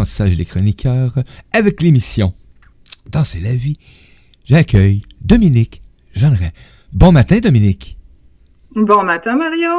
l'apprentissage 0.00 0.36
des 0.36 0.44
chroniqueurs 0.46 1.14
avec 1.52 1.82
l'émission 1.82 2.32
Danser 3.10 3.40
la 3.40 3.54
vie. 3.54 3.78
J'accueille 4.44 5.02
Dominique 5.20 5.82
Jeanneret. 6.14 6.52
Bon 6.92 7.12
matin, 7.12 7.38
Dominique. 7.38 7.98
Bon 8.74 9.02
matin, 9.02 9.36
Mario. 9.36 9.70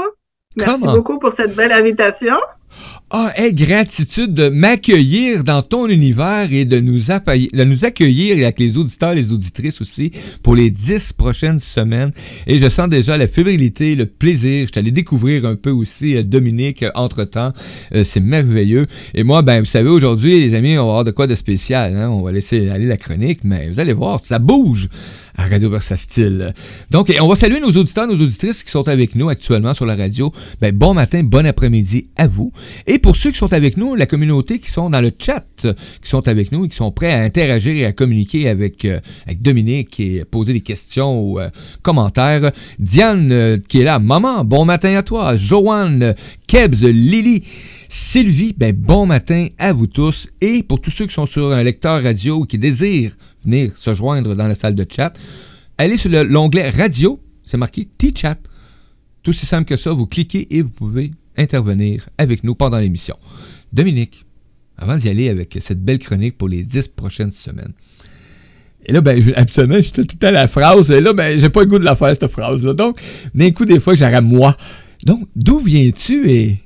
Merci 0.56 0.84
beaucoup 0.84 1.18
pour 1.18 1.34
cette 1.34 1.56
belle 1.56 1.72
invitation. 1.72 2.36
Ah, 3.14 3.34
hey, 3.36 3.54
gratitude 3.54 4.34
de 4.34 4.48
m'accueillir 4.48 5.44
dans 5.44 5.62
ton 5.62 5.88
univers 5.88 6.54
et 6.54 6.64
de 6.64 6.80
nous, 6.80 7.12
accueillir 7.12 8.38
avec 8.38 8.58
les 8.58 8.78
auditeurs, 8.78 9.14
les 9.14 9.34
auditrices 9.34 9.82
aussi 9.82 10.12
pour 10.44 10.56
les 10.56 10.70
dix 10.70 11.12
prochaines 11.12 11.60
semaines. 11.60 12.14
Et 12.48 12.58
je 12.58 12.70
sens 12.70 12.88
déjà 12.88 13.18
la 13.18 13.28
fébrilité, 13.28 13.96
le 13.96 14.06
plaisir. 14.06 14.68
Je 14.68 14.72
t'allais 14.72 14.92
découvrir 14.92 15.46
un 15.46 15.56
peu 15.56 15.72
aussi 15.72 16.16
euh, 16.16 16.24
Dominique 16.24 16.84
euh, 16.84 16.92
entre-temps. 16.96 17.52
Euh, 17.94 18.06
c'est 18.06 18.22
merveilleux. 18.22 18.88
Et 19.14 19.24
moi, 19.24 19.42
ben, 19.42 19.60
vous 19.60 19.66
savez, 19.66 19.90
aujourd'hui, 19.90 20.40
les 20.40 20.54
amis, 20.54 20.78
on 20.78 20.86
va 20.86 20.90
avoir 20.92 21.04
de 21.04 21.12
quoi 21.12 21.28
de 21.28 21.36
spécial. 21.36 21.98
Hein? 21.98 22.10
On 22.10 22.22
va 22.22 22.32
laisser 22.32 22.70
aller 22.70 22.86
la 22.86 22.98
chronique, 22.98 23.40
mais 23.44 23.70
vous 23.70 23.82
allez 23.82 23.94
voir, 23.94 24.22
ça 24.24 24.40
bouge 24.40 24.88
à 25.38 25.46
Radio 25.46 25.70
Versatile. 25.70 26.54
Donc, 26.90 27.12
on 27.20 27.28
va 27.28 27.36
saluer 27.36 27.60
nos 27.60 27.72
auditeurs, 27.72 28.08
nos 28.08 28.14
auditrices 28.14 28.64
qui 28.64 28.72
sont 28.72 28.88
avec 28.88 29.16
nous 29.16 29.30
actuellement 29.30 29.74
sur 29.74 29.86
la 29.86 29.96
radio. 29.96 30.32
Ben, 30.60 30.76
bon 30.76 30.94
matin, 30.94 31.24
bon 31.24 31.46
après-midi 31.46 32.08
à 32.18 32.28
vous. 32.28 32.52
Et 32.88 33.00
pour 33.00 33.16
ceux 33.16 33.32
qui 33.32 33.38
sont 33.38 33.54
avec 33.54 33.78
nous, 33.78 33.96
la 33.96 34.06
communauté 34.06 34.60
qui 34.60 34.70
sont 34.70 34.90
dans 34.90 35.02
le 35.02 35.12
chat, 35.18 35.46
qui 35.62 36.10
sont 36.10 36.28
avec 36.28 36.52
nous 36.52 36.66
et 36.66 36.70
qui 36.70 36.76
sont 36.76 36.92
prêts 36.92 37.14
à 37.14 37.22
interagir 37.22 37.76
et 37.76 37.86
à 37.86 37.94
communiquer 37.94 38.50
avec, 38.50 38.86
euh, 38.86 39.00
Dominique 39.40 40.00
et 40.00 40.24
poser 40.26 40.54
des 40.54 40.62
questions 40.62 41.22
ou 41.22 41.40
euh, 41.40 41.50
commentaires. 41.82 42.52
Diane 42.80 43.32
euh, 43.32 43.58
qui 43.58 43.82
est 43.82 43.84
là, 43.84 44.00
maman, 44.00 44.46
bon 44.46 44.66
matin 44.66 44.96
à 44.96 45.04
toi. 45.04 45.36
Joanne, 45.36 46.16
Kebs, 46.48 46.82
Lily. 46.82 47.44
Sylvie, 47.94 48.54
ben 48.58 48.74
bon 48.74 49.06
matin 49.06 49.48
à 49.60 49.74
vous 49.74 49.86
tous. 49.86 50.30
Et 50.40 50.64
pour 50.64 50.80
tous 50.80 50.92
ceux 50.92 51.08
qui 51.08 51.14
sont 51.14 51.26
sur 51.26 51.52
un 51.52 51.62
lecteur 51.62 52.02
radio 52.02 52.38
ou 52.38 52.46
qui 52.46 52.58
désirent 52.58 53.18
venir 53.44 53.76
se 53.76 53.94
joindre 53.94 54.36
dans 54.36 54.48
la 54.48 54.56
salle 54.56 54.76
de 54.76 54.86
chat, 54.90 55.14
allez 55.78 55.98
sur 55.98 56.10
l'onglet 56.10 56.70
radio, 56.70 57.22
c'est 57.44 57.58
marqué 57.58 57.88
T-Chat. 57.98 58.38
Tout 59.24 59.32
aussi 59.32 59.46
simple 59.46 59.68
que 59.68 59.76
ça, 59.76 59.92
vous 59.92 60.08
cliquez 60.08 60.56
et 60.56 60.62
vous 60.62 60.70
pouvez 60.70 61.12
intervenir 61.38 62.10
avec 62.18 62.44
nous 62.44 62.56
pendant 62.56 62.80
l'émission. 62.80 63.18
Dominique, 63.72 64.26
avant 64.78 64.98
d'y 64.98 65.10
aller 65.10 65.30
avec 65.30 65.58
cette 65.62 65.84
belle 65.84 66.00
chronique 66.00 66.38
pour 66.38 66.50
les 66.50 66.64
dix 66.64 66.88
prochaines 66.88 67.32
semaines. 67.32 67.74
Et 68.86 68.92
là, 68.94 69.02
ben, 69.02 69.22
absolument, 69.36 69.82
je 69.82 70.02
tout 70.02 70.26
à 70.26 70.32
la 70.32 70.48
phrase. 70.48 70.90
Et 70.92 71.02
là, 71.02 71.14
ben, 71.14 71.40
j'ai 71.40 71.50
pas 71.50 71.62
le 71.62 71.68
goût 71.68 71.80
de 71.80 71.86
la 71.86 71.96
faire, 71.96 72.10
cette 72.10 72.28
phrase-là. 72.28 72.74
Donc, 72.74 73.00
d'un 73.36 73.52
coup, 73.52 73.66
des 73.66 73.80
fois, 73.80 73.96
j'aurais 73.96 74.22
moi. 74.22 74.58
Donc, 75.06 75.28
d'où 75.36 75.60
viens-tu 75.60 76.30
et 76.32 76.58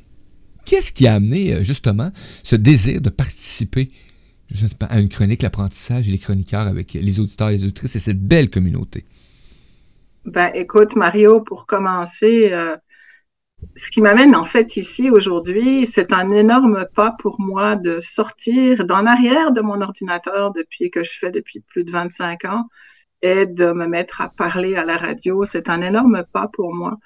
qu'est-ce 0.65 0.91
qui 0.91 1.07
a 1.07 1.15
amené, 1.15 1.53
euh, 1.53 1.63
justement, 1.63 2.11
ce 2.43 2.55
désir 2.55 3.01
de 3.01 3.09
participer 3.09 3.91
à 4.81 4.99
une 4.99 5.09
chronique, 5.09 5.41
l'apprentissage 5.41 6.07
et 6.07 6.11
les 6.11 6.17
chroniqueurs 6.17 6.67
avec 6.67 6.93
les 6.93 7.19
auditeurs 7.19 7.49
et 7.49 7.57
les 7.57 7.63
auditrices 7.63 7.95
et 7.95 7.99
cette 7.99 8.21
belle 8.21 8.49
communauté? 8.49 9.05
Ben, 10.25 10.49
écoute, 10.53 10.95
Mario, 10.95 11.41
pour 11.41 11.65
commencer, 11.65 12.49
euh, 12.51 12.75
ce 13.75 13.91
qui 13.91 14.01
m'amène 14.01 14.35
en 14.35 14.45
fait 14.45 14.77
ici 14.77 15.09
aujourd'hui, 15.09 15.88
c'est 15.88 16.13
un 16.13 16.31
énorme 16.31 16.85
pas 16.95 17.16
pour 17.19 17.39
moi 17.39 17.75
de 17.75 17.99
sortir 18.01 18.85
d'en 18.85 19.05
arrière 19.05 19.51
de 19.51 19.61
mon 19.61 19.81
ordinateur 19.81 20.51
depuis 20.51 20.89
que 20.89 21.03
je 21.03 21.11
fais 21.11 21.31
depuis 21.31 21.59
plus 21.59 21.83
de 21.83 21.91
25 21.91 22.45
ans 22.45 22.67
et 23.21 23.45
de 23.45 23.71
me 23.71 23.88
mettre 23.88 24.21
à 24.21 24.29
parler 24.29 24.75
à 24.75 24.85
la 24.85 24.97
radio. 24.97 25.45
C'est 25.45 25.69
un 25.69 25.81
énorme 25.81 26.23
pas 26.31 26.47
pour 26.47 26.73
moi. 26.73 26.97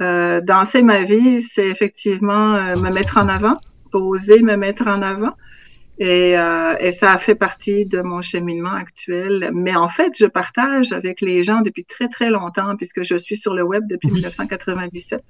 Euh, 0.00 0.40
danser 0.40 0.82
ma 0.82 1.02
vie, 1.02 1.42
c'est 1.42 1.66
effectivement 1.66 2.54
euh, 2.54 2.76
me 2.76 2.90
mettre 2.90 3.18
en 3.18 3.28
avant, 3.28 3.56
oser 3.92 4.42
me 4.42 4.56
mettre 4.56 4.86
en 4.86 5.00
avant. 5.00 5.34
Et, 5.98 6.38
euh, 6.38 6.74
et, 6.78 6.92
ça 6.92 7.12
a 7.12 7.18
fait 7.18 7.34
partie 7.34 7.86
de 7.86 8.02
mon 8.02 8.20
cheminement 8.20 8.74
actuel. 8.74 9.50
Mais 9.54 9.74
en 9.74 9.88
fait, 9.88 10.12
je 10.18 10.26
partage 10.26 10.92
avec 10.92 11.20
les 11.20 11.42
gens 11.42 11.62
depuis 11.62 11.84
très, 11.84 12.08
très 12.08 12.30
longtemps, 12.30 12.76
puisque 12.76 13.02
je 13.02 13.16
suis 13.16 13.36
sur 13.36 13.54
le 13.54 13.62
web 13.62 13.84
depuis 13.88 14.10
1997. 14.10 15.22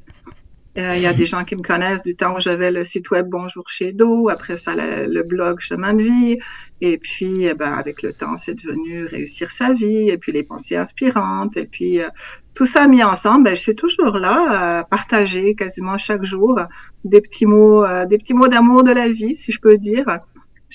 Euh, 0.78 0.94
il 0.94 1.02
y 1.02 1.06
a 1.06 1.14
des 1.14 1.24
gens 1.24 1.42
qui 1.44 1.56
me 1.56 1.62
connaissent 1.62 2.02
du 2.02 2.14
temps 2.14 2.36
où 2.36 2.40
j'avais 2.40 2.70
le 2.70 2.84
site 2.84 3.10
web 3.10 3.28
Bonjour 3.30 3.66
chez 3.66 3.92
Do, 3.92 4.28
après 4.28 4.58
ça 4.58 4.74
le, 4.76 5.22
blog 5.22 5.60
Chemin 5.60 5.94
de 5.94 6.02
vie, 6.02 6.38
et 6.82 6.98
puis 6.98 7.46
eh 7.46 7.54
ben, 7.54 7.72
avec 7.72 8.02
le 8.02 8.12
temps 8.12 8.36
c'est 8.36 8.54
devenu 8.54 9.06
Réussir 9.06 9.50
sa 9.50 9.72
vie, 9.72 10.10
et 10.10 10.18
puis 10.18 10.32
les 10.32 10.42
pensées 10.42 10.76
inspirantes, 10.76 11.56
et 11.56 11.64
puis 11.64 12.02
euh, 12.02 12.08
tout 12.54 12.66
ça 12.66 12.86
mis 12.88 13.02
ensemble, 13.02 13.44
ben, 13.44 13.56
je 13.56 13.62
suis 13.62 13.74
toujours 13.74 14.18
là 14.18 14.78
à 14.78 14.84
partager 14.84 15.54
quasiment 15.54 15.96
chaque 15.96 16.24
jour 16.24 16.60
des 17.04 17.22
petits 17.22 17.46
mots, 17.46 17.82
euh, 17.82 18.04
des 18.04 18.18
petits 18.18 18.34
mots 18.34 18.48
d'amour 18.48 18.84
de 18.84 18.92
la 18.92 19.08
vie, 19.08 19.34
si 19.34 19.52
je 19.52 19.60
peux 19.60 19.78
dire. 19.78 20.04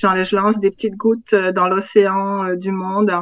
Je 0.01 0.35
lance 0.35 0.59
des 0.59 0.71
petites 0.71 0.95
gouttes 0.95 1.35
dans 1.35 1.67
l'océan 1.67 2.55
du 2.55 2.71
monde 2.71 3.13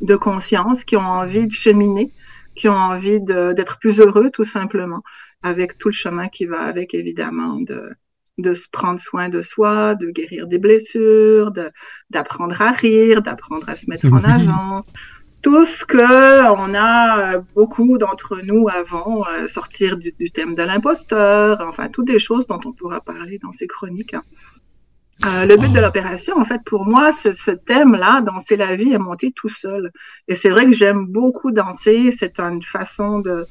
de 0.00 0.16
conscience 0.16 0.84
qui 0.84 0.96
ont 0.96 1.00
envie 1.00 1.46
de 1.46 1.52
cheminer 1.52 2.12
qui 2.58 2.68
ont 2.68 2.72
envie 2.72 3.20
d'être 3.20 3.78
plus 3.78 4.00
heureux 4.00 4.30
tout 4.30 4.44
simplement, 4.44 5.02
avec 5.42 5.78
tout 5.78 5.88
le 5.88 5.94
chemin 5.94 6.28
qui 6.28 6.44
va 6.44 6.60
avec 6.62 6.92
évidemment 6.92 7.60
de, 7.60 7.90
de 8.38 8.52
se 8.52 8.68
prendre 8.68 8.98
soin 8.98 9.28
de 9.28 9.42
soi, 9.42 9.94
de 9.94 10.10
guérir 10.10 10.48
des 10.48 10.58
blessures, 10.58 11.52
d'apprendre 12.10 12.60
à 12.60 12.72
rire, 12.72 13.22
d'apprendre 13.22 13.68
à 13.68 13.76
se 13.76 13.88
mettre 13.88 14.12
en 14.12 14.24
avant. 14.36 14.84
Tout 15.40 15.64
ce 15.64 15.84
que 15.84 16.52
on 16.52 16.74
a 16.74 17.38
beaucoup 17.54 17.96
d'entre 17.96 18.40
nous 18.42 18.68
avant, 18.68 19.24
euh, 19.28 19.46
sortir 19.46 19.96
du, 19.96 20.10
du, 20.18 20.32
thème 20.32 20.56
de 20.56 20.64
l'imposteur, 20.64 21.64
enfin 21.68 21.88
toutes 21.88 22.08
des 22.08 22.18
choses 22.18 22.48
dont 22.48 22.58
on 22.64 22.72
pourra 22.72 23.00
parler 23.00 23.38
dans 23.38 23.52
ces 23.52 23.68
chroniques. 23.68 24.14
Hein. 24.14 24.24
Euh, 25.24 25.46
le 25.46 25.56
but 25.56 25.72
de 25.72 25.78
oh. 25.78 25.82
l'opération, 25.82 26.38
en 26.38 26.44
fait, 26.44 26.62
pour 26.64 26.84
moi, 26.84 27.12
ce, 27.12 27.32
ce 27.32 27.50
thème-là, 27.50 28.20
danser 28.20 28.56
la 28.56 28.76
vie, 28.76 28.92
est 28.92 28.98
monté 28.98 29.32
tout 29.32 29.48
seul. 29.48 29.90
Et 30.28 30.34
c'est 30.34 30.50
vrai 30.50 30.66
que 30.66 30.72
j'aime 30.72 31.06
beaucoup 31.06 31.50
danser. 31.50 32.12
C'est 32.12 32.38
une 32.38 32.62
façon 32.62 33.18
de, 33.18 33.46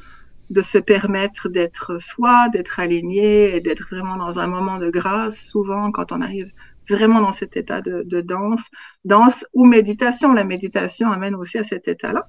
de 0.49 0.61
se 0.61 0.77
permettre 0.77 1.49
d'être 1.49 1.99
soi, 2.01 2.47
d'être 2.49 2.79
aligné 2.79 3.55
et 3.55 3.59
d'être 3.59 3.85
vraiment 3.89 4.15
dans 4.15 4.39
un 4.39 4.47
moment 4.47 4.77
de 4.77 4.89
grâce. 4.89 5.39
Souvent, 5.45 5.91
quand 5.91 6.11
on 6.13 6.21
arrive 6.21 6.51
vraiment 6.89 7.21
dans 7.21 7.33
cet 7.33 7.57
état 7.57 7.81
de, 7.81 8.03
de 8.05 8.21
danse, 8.21 8.69
danse 9.05 9.45
ou 9.53 9.65
méditation. 9.65 10.33
La 10.33 10.45
méditation 10.45 11.11
amène 11.11 11.35
aussi 11.35 11.57
à 11.57 11.63
cet 11.63 11.87
état-là. 11.87 12.27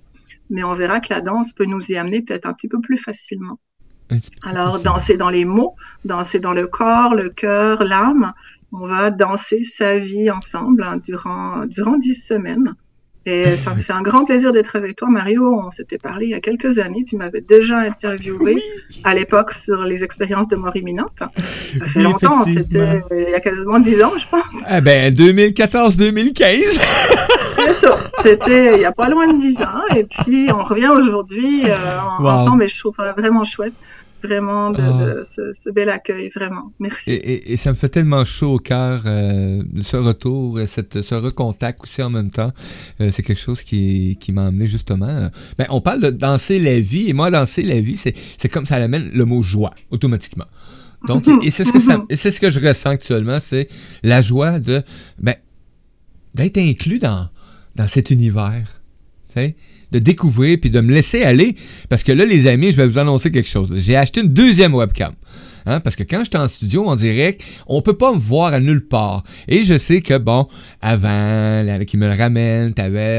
Mais 0.50 0.64
on 0.64 0.72
verra 0.74 1.00
que 1.00 1.12
la 1.12 1.20
danse 1.20 1.52
peut 1.52 1.64
nous 1.64 1.92
y 1.92 1.96
amener 1.96 2.22
peut-être 2.22 2.46
un 2.46 2.54
petit 2.54 2.68
peu 2.68 2.80
plus 2.80 2.96
facilement. 2.98 3.58
Alors, 4.42 4.80
danser 4.80 5.18
dans 5.18 5.28
les 5.28 5.44
mots, 5.44 5.76
danser 6.04 6.40
dans 6.40 6.54
le 6.54 6.66
corps, 6.66 7.14
le 7.14 7.28
cœur, 7.28 7.84
l'âme, 7.84 8.32
on 8.72 8.86
va 8.86 9.10
danser 9.10 9.64
sa 9.64 9.98
vie 9.98 10.30
ensemble 10.30 10.82
hein, 10.82 11.00
durant, 11.02 11.66
durant 11.66 11.96
dix 11.96 12.14
semaines. 12.14 12.74
Et 13.26 13.56
ça 13.56 13.74
me 13.74 13.80
fait 13.82 13.92
un 13.92 14.02
grand 14.02 14.24
plaisir 14.24 14.52
d'être 14.52 14.76
avec 14.76 14.96
toi, 14.96 15.08
Mario. 15.08 15.54
On 15.54 15.70
s'était 15.70 15.98
parlé 15.98 16.26
il 16.26 16.30
y 16.30 16.34
a 16.34 16.40
quelques 16.40 16.78
années. 16.78 17.04
Tu 17.04 17.16
m'avais 17.16 17.40
déjà 17.40 17.78
interviewé 17.78 18.56
à 19.04 19.14
l'époque 19.14 19.52
sur 19.52 19.82
les 19.84 20.04
expériences 20.04 20.48
de 20.48 20.56
mort 20.56 20.76
imminente. 20.76 21.18
Ça 21.78 21.86
fait 21.86 22.00
longtemps. 22.00 22.44
C'était 22.44 23.02
il 23.10 23.30
y 23.30 23.34
a 23.34 23.40
quasiment 23.40 23.80
dix 23.80 24.02
ans, 24.02 24.12
je 24.18 24.26
pense. 24.28 24.42
Eh 24.70 24.80
ben, 24.80 25.12
2014-2015. 25.12 26.80
C'est 27.64 27.72
ça. 27.72 27.98
C'était 28.22 28.76
il 28.76 28.82
y 28.82 28.84
a 28.84 28.92
pas 28.92 29.08
loin 29.08 29.32
de 29.32 29.40
dix 29.40 29.56
ans. 29.58 29.96
Et 29.96 30.04
puis, 30.04 30.48
on 30.52 30.62
revient 30.62 30.88
aujourd'hui 30.88 31.64
euh, 31.64 32.00
ensemble 32.20 32.62
et 32.64 32.68
je 32.68 32.78
trouve 32.78 32.96
vraiment 33.16 33.44
chouette 33.44 33.74
vraiment 34.22 34.70
de, 34.70 35.20
ah. 35.20 35.24
ce, 35.24 35.70
bel 35.70 35.88
accueil, 35.88 36.30
vraiment. 36.30 36.72
Merci. 36.78 37.10
Et, 37.10 37.56
ça 37.56 37.70
me 37.70 37.76
fait 37.76 37.88
tellement 37.88 38.24
chaud 38.24 38.54
au 38.54 38.58
cœur, 38.58 39.02
euh, 39.06 39.62
ce 39.80 39.96
retour, 39.96 40.60
cette, 40.66 41.02
ce 41.02 41.14
recontact 41.14 41.82
aussi 41.82 42.02
en 42.02 42.10
même 42.10 42.30
temps. 42.30 42.52
Euh, 43.00 43.10
c'est 43.10 43.22
quelque 43.22 43.40
chose 43.40 43.62
qui, 43.62 44.16
qui 44.20 44.32
m'a 44.32 44.46
amené 44.46 44.66
justement. 44.66 45.08
Euh, 45.08 45.28
ben, 45.56 45.66
on 45.70 45.80
parle 45.80 46.00
de 46.00 46.10
danser 46.10 46.58
la 46.58 46.80
vie, 46.80 47.08
et 47.08 47.12
moi, 47.12 47.30
danser 47.30 47.62
la 47.62 47.80
vie, 47.80 47.96
c'est 47.96 48.48
comme 48.48 48.66
ça 48.66 48.76
amène 48.76 49.10
le 49.12 49.24
mot 49.24 49.42
joie, 49.42 49.74
automatiquement. 49.90 50.46
Donc, 51.06 51.26
et 51.44 51.50
c'est 51.50 51.64
ce, 51.64 51.72
que 51.72 52.16
c'est 52.16 52.30
ce 52.30 52.40
que 52.40 52.50
je 52.50 52.60
ressens 52.60 52.90
actuellement, 52.90 53.38
c'est 53.40 53.68
la 54.02 54.22
joie 54.22 54.58
de 54.58 54.82
ben, 55.18 55.34
d'être 56.34 56.58
inclus 56.58 56.98
dans, 56.98 57.28
dans 57.76 57.88
cet 57.88 58.10
univers. 58.10 58.78
De 59.92 59.98
découvrir 59.98 60.58
puis 60.60 60.70
de 60.70 60.80
me 60.80 60.92
laisser 60.92 61.22
aller. 61.22 61.56
Parce 61.88 62.02
que 62.02 62.12
là, 62.12 62.24
les 62.24 62.46
amis, 62.46 62.72
je 62.72 62.76
vais 62.76 62.86
vous 62.86 62.98
annoncer 62.98 63.30
quelque 63.30 63.48
chose. 63.48 63.72
J'ai 63.76 63.96
acheté 63.96 64.20
une 64.20 64.28
deuxième 64.28 64.74
webcam. 64.74 65.12
Hein, 65.68 65.80
parce 65.80 65.96
que 65.96 66.02
quand 66.02 66.24
j'étais 66.24 66.38
en 66.38 66.48
studio 66.48 66.86
en 66.86 66.96
direct, 66.96 67.42
on 67.66 67.82
peut 67.82 67.96
pas 67.96 68.14
me 68.14 68.18
voir 68.18 68.54
à 68.54 68.60
nulle 68.60 68.86
part. 68.86 69.22
Et 69.48 69.64
je 69.64 69.76
sais 69.76 70.00
que 70.00 70.16
bon, 70.16 70.48
avant, 70.80 71.84
qui 71.86 71.98
me 71.98 72.08
le 72.08 72.14
ramène, 72.14 72.72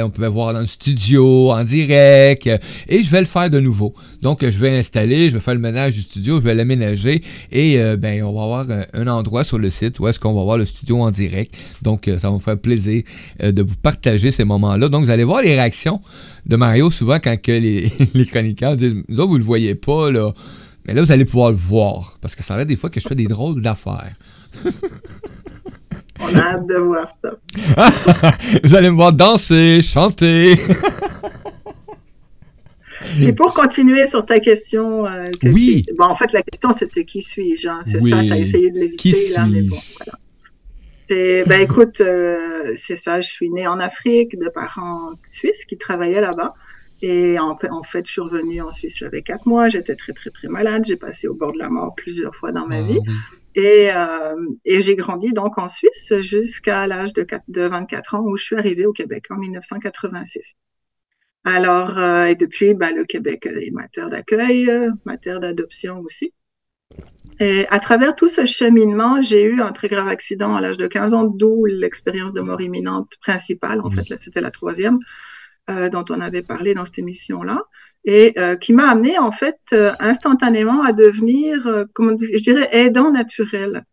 on 0.03 0.09
pouvait 0.09 0.27
voir 0.27 0.53
dans 0.53 0.61
le 0.61 0.65
studio 0.65 1.51
en 1.51 1.63
direct. 1.63 2.49
et 2.87 3.03
je 3.03 3.11
vais 3.11 3.19
le 3.19 3.27
faire 3.27 3.51
de 3.51 3.59
nouveau. 3.59 3.93
Donc 4.23 4.41
je 4.41 4.57
vais 4.57 4.77
installer, 4.77 5.29
je 5.29 5.35
vais 5.35 5.39
faire 5.39 5.53
le 5.53 5.59
ménage 5.59 5.93
du 5.93 6.01
studio, 6.01 6.39
je 6.39 6.43
vais 6.43 6.55
l'aménager 6.55 7.21
et 7.51 7.79
euh, 7.79 7.95
ben 7.95 8.23
on 8.23 8.33
va 8.33 8.43
avoir 8.43 8.65
un, 8.93 9.07
endroit 9.07 9.43
sur 9.43 9.59
le 9.59 9.69
site 9.69 9.99
où 9.99 10.07
est-ce 10.07 10.19
qu'on 10.19 10.33
va 10.33 10.43
voir 10.43 10.57
le 10.57 10.65
studio 10.65 11.01
en 11.01 11.11
direct. 11.11 11.55
Donc 11.83 12.07
euh, 12.07 12.17
ça 12.17 12.29
va 12.29 12.35
me 12.35 12.39
faire 12.39 12.57
plaisir 12.57 13.03
euh, 13.43 13.51
de 13.51 13.61
vous 13.61 13.75
partager 13.75 14.31
ces 14.31 14.43
moments-là. 14.43 14.89
Donc 14.89 15.05
vous 15.05 15.11
allez 15.11 15.23
voir 15.23 15.41
les 15.41 15.53
réactions 15.53 16.01
de 16.45 16.55
Mario 16.55 16.89
souvent 16.89 17.19
quand 17.19 17.39
que 17.39 17.51
les, 17.51 17.91
chroniqueurs 18.31 18.75
disent, 18.75 18.95
vous, 19.07 19.27
vous 19.27 19.37
le 19.37 19.43
voyez 19.43 19.75
pas 19.75 20.11
là. 20.11 20.33
Mais 20.85 20.93
là, 20.93 21.01
vous 21.01 21.11
allez 21.11 21.25
pouvoir 21.25 21.51
le 21.51 21.57
voir. 21.57 22.17
Parce 22.21 22.35
que 22.35 22.43
ça 22.43 22.55
va 22.55 22.65
des 22.65 22.75
fois 22.75 22.89
que 22.89 22.99
je 22.99 23.07
fais 23.07 23.15
des 23.15 23.27
drôles 23.27 23.61
d'affaires. 23.61 24.15
On 26.21 26.35
a 26.35 26.39
hâte 26.39 26.67
de 26.67 26.75
voir 26.75 27.07
ça. 27.09 27.31
Vous 28.63 28.75
allez 28.75 28.89
me 28.89 28.95
voir 28.95 29.13
danser, 29.13 29.81
chanter. 29.81 30.57
Et 33.21 33.33
pour 33.33 33.53
continuer 33.53 34.05
sur 34.07 34.25
ta 34.25 34.39
question, 34.39 35.05
euh, 35.05 35.27
oui. 35.43 35.85
bon, 35.97 36.05
en 36.05 36.15
fait, 36.15 36.33
la 36.33 36.41
question 36.41 36.73
c'était 36.73 37.05
qui 37.05 37.21
suis-je 37.21 37.67
hein? 37.67 37.79
C'est 37.83 38.01
ça, 38.01 38.21
tu 38.21 38.31
as 38.31 38.37
essayé 38.37 38.71
de 38.71 38.77
l'éviter 38.77 39.29
là, 39.33 39.45
mais 39.49 39.61
bon, 39.61 39.77
voilà. 39.97 40.19
Et, 41.09 41.43
ben 41.47 41.61
écoute, 41.61 42.01
euh, 42.01 42.73
c'est 42.75 42.95
ça, 42.97 43.21
je 43.21 43.27
suis 43.27 43.49
née 43.49 43.67
en 43.67 43.79
Afrique 43.79 44.37
de 44.37 44.49
parents 44.49 45.11
suisses 45.25 45.65
qui 45.65 45.77
travaillaient 45.77 46.21
là-bas. 46.21 46.53
Et 47.01 47.39
en, 47.39 47.57
en, 47.69 47.83
fait, 47.83 48.05
je 48.05 48.11
suis 48.11 48.21
revenue 48.21 48.61
en 48.61 48.71
Suisse, 48.71 48.97
j'avais 48.97 49.21
quatre 49.21 49.45
mois, 49.45 49.69
j'étais 49.69 49.95
très, 49.95 50.11
très, 50.11 50.29
très 50.29 50.49
malade, 50.49 50.83
j'ai 50.85 50.97
passé 50.97 51.27
au 51.27 51.33
bord 51.33 51.53
de 51.53 51.57
la 51.57 51.69
mort 51.69 51.95
plusieurs 51.95 52.35
fois 52.35 52.51
dans 52.51 52.67
ma 52.67 52.79
ah 52.79 52.83
vie. 52.83 52.99
Et, 53.55 53.89
euh, 53.95 54.35
et 54.65 54.81
j'ai 54.81 54.95
grandi 54.95 55.31
donc 55.31 55.57
en 55.57 55.67
Suisse 55.67 56.13
jusqu'à 56.19 56.87
l'âge 56.87 57.13
de, 57.13 57.25
de 57.47 57.61
24 57.61 58.15
ans 58.15 58.23
où 58.25 58.35
je 58.37 58.43
suis 58.43 58.55
arrivée 58.57 58.85
au 58.85 58.93
Québec 58.93 59.25
en 59.29 59.35
1986. 59.35 60.55
Alors, 61.45 61.97
euh, 61.97 62.25
et 62.25 62.35
depuis, 62.35 62.73
ben, 62.73 62.93
le 62.93 63.05
Québec 63.05 63.45
est 63.45 63.71
ma 63.71 63.87
terre 63.87 64.09
d'accueil, 64.09 64.69
ma 65.05 65.17
terre 65.17 65.39
d'adoption 65.39 65.99
aussi. 65.99 66.33
Et 67.39 67.65
à 67.69 67.79
travers 67.79 68.15
tout 68.15 68.27
ce 68.27 68.45
cheminement, 68.45 69.21
j'ai 69.21 69.43
eu 69.43 69.61
un 69.61 69.71
très 69.71 69.87
grave 69.87 70.09
accident 70.09 70.55
à 70.55 70.61
l'âge 70.61 70.77
de 70.77 70.87
15 70.87 71.13
ans, 71.13 71.23
d'où 71.23 71.63
l'expérience 71.65 72.33
de 72.33 72.41
mort 72.41 72.59
imminente 72.59 73.11
principale. 73.21 73.79
En 73.81 73.89
fait, 73.89 74.17
c'était 74.17 74.41
la 74.41 74.51
troisième 74.51 74.99
euh, 75.69 75.89
dont 75.89 76.05
on 76.09 76.19
avait 76.19 76.41
parlé 76.41 76.73
dans 76.73 76.85
cette 76.85 76.99
émission-là, 76.99 77.59
et 78.05 78.33
euh, 78.37 78.55
qui 78.55 78.73
m'a 78.73 78.89
amené 78.89 79.17
en 79.19 79.31
fait 79.31 79.59
euh, 79.73 79.91
instantanément 79.99 80.81
à 80.83 80.93
devenir, 80.93 81.67
euh, 81.67 81.85
comment 81.93 82.15
je 82.19 82.41
dirais, 82.41 82.67
aidant 82.71 83.11
naturel. 83.11 83.83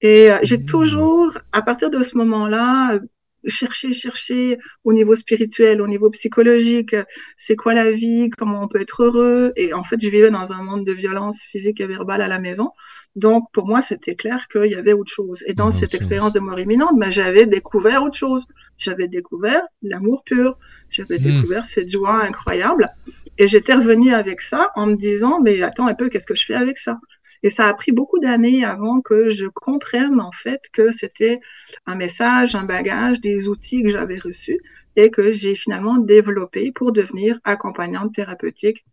Et 0.00 0.30
euh, 0.30 0.38
j'ai 0.42 0.58
mmh. 0.58 0.66
toujours, 0.66 1.38
à 1.52 1.62
partir 1.62 1.90
de 1.90 2.02
ce 2.02 2.16
moment-là, 2.18 2.98
chercher, 3.46 3.92
chercher 3.92 4.58
au 4.84 4.92
niveau 4.92 5.14
spirituel, 5.14 5.80
au 5.80 5.86
niveau 5.86 6.10
psychologique, 6.10 6.96
c'est 7.36 7.56
quoi 7.56 7.74
la 7.74 7.92
vie, 7.92 8.30
comment 8.30 8.62
on 8.62 8.68
peut 8.68 8.80
être 8.80 9.02
heureux. 9.02 9.52
Et 9.56 9.72
en 9.72 9.84
fait, 9.84 10.00
je 10.00 10.08
vivais 10.08 10.30
dans 10.30 10.52
un 10.52 10.62
monde 10.62 10.84
de 10.84 10.92
violence 10.92 11.42
physique 11.42 11.80
et 11.80 11.86
verbale 11.86 12.20
à 12.20 12.28
la 12.28 12.38
maison. 12.38 12.70
Donc, 13.16 13.44
pour 13.52 13.66
moi, 13.66 13.80
c'était 13.80 14.16
clair 14.16 14.48
qu'il 14.50 14.66
y 14.66 14.74
avait 14.74 14.92
autre 14.92 15.12
chose. 15.12 15.44
Et 15.46 15.54
dans 15.54 15.70
cette 15.70 15.94
expérience 15.94 16.32
de 16.32 16.40
mort 16.40 16.58
imminente, 16.58 16.98
ben, 16.98 17.10
j'avais 17.10 17.46
découvert 17.46 18.02
autre 18.02 18.18
chose. 18.18 18.44
J'avais 18.76 19.06
découvert 19.06 19.62
l'amour 19.82 20.24
pur. 20.24 20.58
J'avais 20.88 21.18
mmh. 21.18 21.22
découvert 21.22 21.64
cette 21.64 21.90
joie 21.90 22.24
incroyable. 22.24 22.90
Et 23.38 23.48
j'étais 23.48 23.74
revenue 23.74 24.12
avec 24.12 24.40
ça 24.40 24.70
en 24.74 24.86
me 24.86 24.96
disant, 24.96 25.40
mais 25.40 25.62
attends 25.62 25.86
un 25.86 25.94
peu, 25.94 26.08
qu'est-ce 26.08 26.26
que 26.26 26.34
je 26.34 26.44
fais 26.44 26.54
avec 26.54 26.78
ça? 26.78 26.98
Et 27.44 27.50
ça 27.50 27.68
a 27.68 27.74
pris 27.74 27.92
beaucoup 27.92 28.18
d'années 28.18 28.64
avant 28.64 29.02
que 29.02 29.30
je 29.30 29.44
comprenne 29.46 30.18
en 30.20 30.32
fait 30.32 30.62
que 30.72 30.90
c'était 30.90 31.40
un 31.86 31.94
message, 31.94 32.54
un 32.54 32.64
bagage, 32.64 33.20
des 33.20 33.48
outils 33.48 33.82
que 33.82 33.90
j'avais 33.90 34.18
reçus 34.18 34.58
et 34.96 35.10
que 35.10 35.32
j'ai 35.32 35.54
finalement 35.54 35.98
développé 35.98 36.72
pour 36.72 36.90
devenir 36.90 37.38
accompagnante 37.44 38.14
thérapeutique 38.14 38.86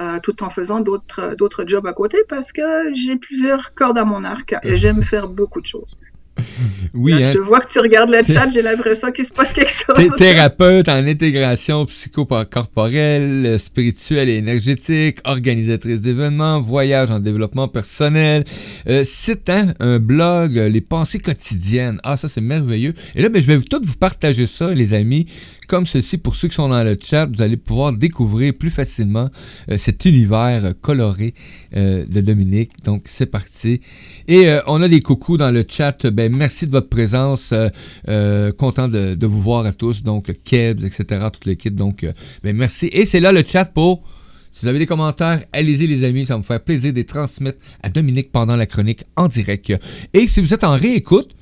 euh, 0.00 0.18
tout 0.20 0.42
en 0.42 0.50
faisant 0.50 0.80
d'autres 0.80 1.36
d'autres 1.36 1.64
jobs 1.66 1.86
à 1.86 1.92
côté 1.92 2.18
parce 2.28 2.52
que 2.52 2.92
j'ai 2.94 3.16
plusieurs 3.16 3.72
cordes 3.74 3.98
à 3.98 4.04
mon 4.04 4.24
arc 4.24 4.56
et 4.64 4.76
j'aime 4.76 5.02
faire 5.02 5.28
beaucoup 5.28 5.60
de 5.60 5.66
choses. 5.66 5.96
Oui, 6.94 7.12
hein. 7.22 7.32
Je 7.34 7.40
vois 7.40 7.60
que 7.60 7.70
tu 7.70 7.78
regardes 7.78 8.10
le 8.10 8.22
chat, 8.22 8.48
j'ai 8.50 8.62
l'impression 8.62 9.10
qu'il 9.12 9.24
se 9.24 9.32
passe 9.32 9.52
quelque 9.52 9.70
chose. 9.70 10.16
Thérapeute 10.16 10.88
en 10.88 11.06
intégration 11.06 11.86
psychocorporelle, 11.86 13.58
spirituelle 13.58 14.28
et 14.28 14.36
énergétique, 14.36 15.18
organisatrice 15.24 16.00
d'événements, 16.00 16.60
voyage 16.60 17.10
en 17.10 17.20
développement 17.20 17.68
personnel, 17.68 18.44
euh, 18.88 19.04
site, 19.04 19.48
hein, 19.50 19.74
un 19.80 19.98
blog, 19.98 20.56
les 20.56 20.80
pensées 20.80 21.18
quotidiennes. 21.18 22.00
Ah, 22.02 22.16
ça 22.16 22.28
c'est 22.28 22.40
merveilleux. 22.40 22.94
Et 23.14 23.22
là, 23.22 23.28
mais 23.28 23.40
je 23.40 23.46
vais 23.46 23.60
tout 23.60 23.80
vous 23.82 23.96
partager 23.96 24.46
ça, 24.46 24.74
les 24.74 24.94
amis, 24.94 25.26
comme 25.72 25.86
ceci 25.86 26.18
pour 26.18 26.36
ceux 26.36 26.48
qui 26.48 26.54
sont 26.54 26.68
dans 26.68 26.84
le 26.84 26.98
chat. 27.00 27.24
Vous 27.24 27.40
allez 27.40 27.56
pouvoir 27.56 27.94
découvrir 27.94 28.52
plus 28.52 28.68
facilement 28.68 29.30
euh, 29.70 29.78
cet 29.78 30.04
univers 30.04 30.72
coloré 30.82 31.32
euh, 31.74 32.04
de 32.04 32.20
Dominique. 32.20 32.72
Donc, 32.84 33.04
c'est 33.06 33.24
parti. 33.24 33.80
Et 34.28 34.50
euh, 34.50 34.60
on 34.66 34.82
a 34.82 34.88
des 34.88 35.00
coucous 35.00 35.38
dans 35.38 35.50
le 35.50 35.64
chat. 35.66 36.06
Ben, 36.08 36.21
merci 36.30 36.66
de 36.66 36.72
votre 36.72 36.88
présence. 36.88 37.52
Euh, 37.52 37.68
euh, 38.08 38.52
content 38.52 38.88
de, 38.88 39.26
vous 39.26 39.40
voir 39.40 39.66
à 39.66 39.72
tous. 39.72 40.02
Donc, 40.02 40.32
Kebs, 40.44 40.84
etc. 40.84 41.28
Toute 41.32 41.46
l'équipe. 41.46 41.74
Donc, 41.74 42.06
ben, 42.42 42.56
merci. 42.56 42.88
Et 42.92 43.06
c'est 43.06 43.20
là 43.20 43.32
le 43.32 43.44
chat 43.44 43.66
pour. 43.66 44.02
Si 44.50 44.62
vous 44.62 44.68
avez 44.68 44.78
des 44.78 44.86
commentaires, 44.86 45.42
allez-y 45.52 45.86
les 45.86 46.04
amis, 46.04 46.26
ça 46.26 46.34
va 46.34 46.38
me 46.38 46.44
faire 46.44 46.62
plaisir 46.62 46.92
de 46.92 46.98
les 46.98 47.06
transmettre 47.06 47.58
à 47.82 47.88
Dominique 47.88 48.30
pendant 48.32 48.54
la 48.54 48.66
chronique 48.66 49.04
en 49.16 49.28
direct. 49.28 49.72
Et 50.12 50.28
si 50.28 50.42
vous 50.42 50.52
êtes 50.52 50.64
en 50.64 50.76
réécoute, 50.76 51.34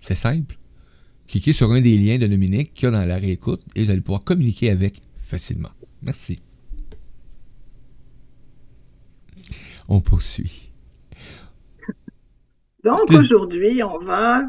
c'est 0.00 0.14
simple. 0.14 0.56
Cliquez 1.26 1.52
sur 1.52 1.72
un 1.72 1.80
des 1.80 1.96
liens 1.96 2.18
de 2.18 2.28
Dominique 2.28 2.74
qu'il 2.74 2.84
y 2.84 2.86
a 2.88 2.90
dans 2.92 3.04
la 3.04 3.16
réécoute 3.16 3.62
et 3.74 3.84
vous 3.84 3.90
allez 3.90 4.00
pouvoir 4.00 4.22
communiquer 4.22 4.70
avec 4.70 5.00
facilement. 5.26 5.70
Merci. 6.00 6.38
On 9.88 10.00
poursuit. 10.00 10.71
Donc 12.84 13.12
aujourd'hui, 13.12 13.80
on 13.84 13.98
va 13.98 14.42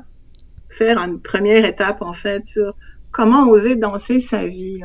faire 0.69 0.97
une 0.97 1.21
première 1.21 1.65
étape 1.65 2.01
en 2.01 2.13
fait 2.13 2.47
sur 2.47 2.75
comment 3.11 3.47
oser 3.47 3.75
danser 3.75 4.19
sa 4.19 4.47
vie. 4.47 4.81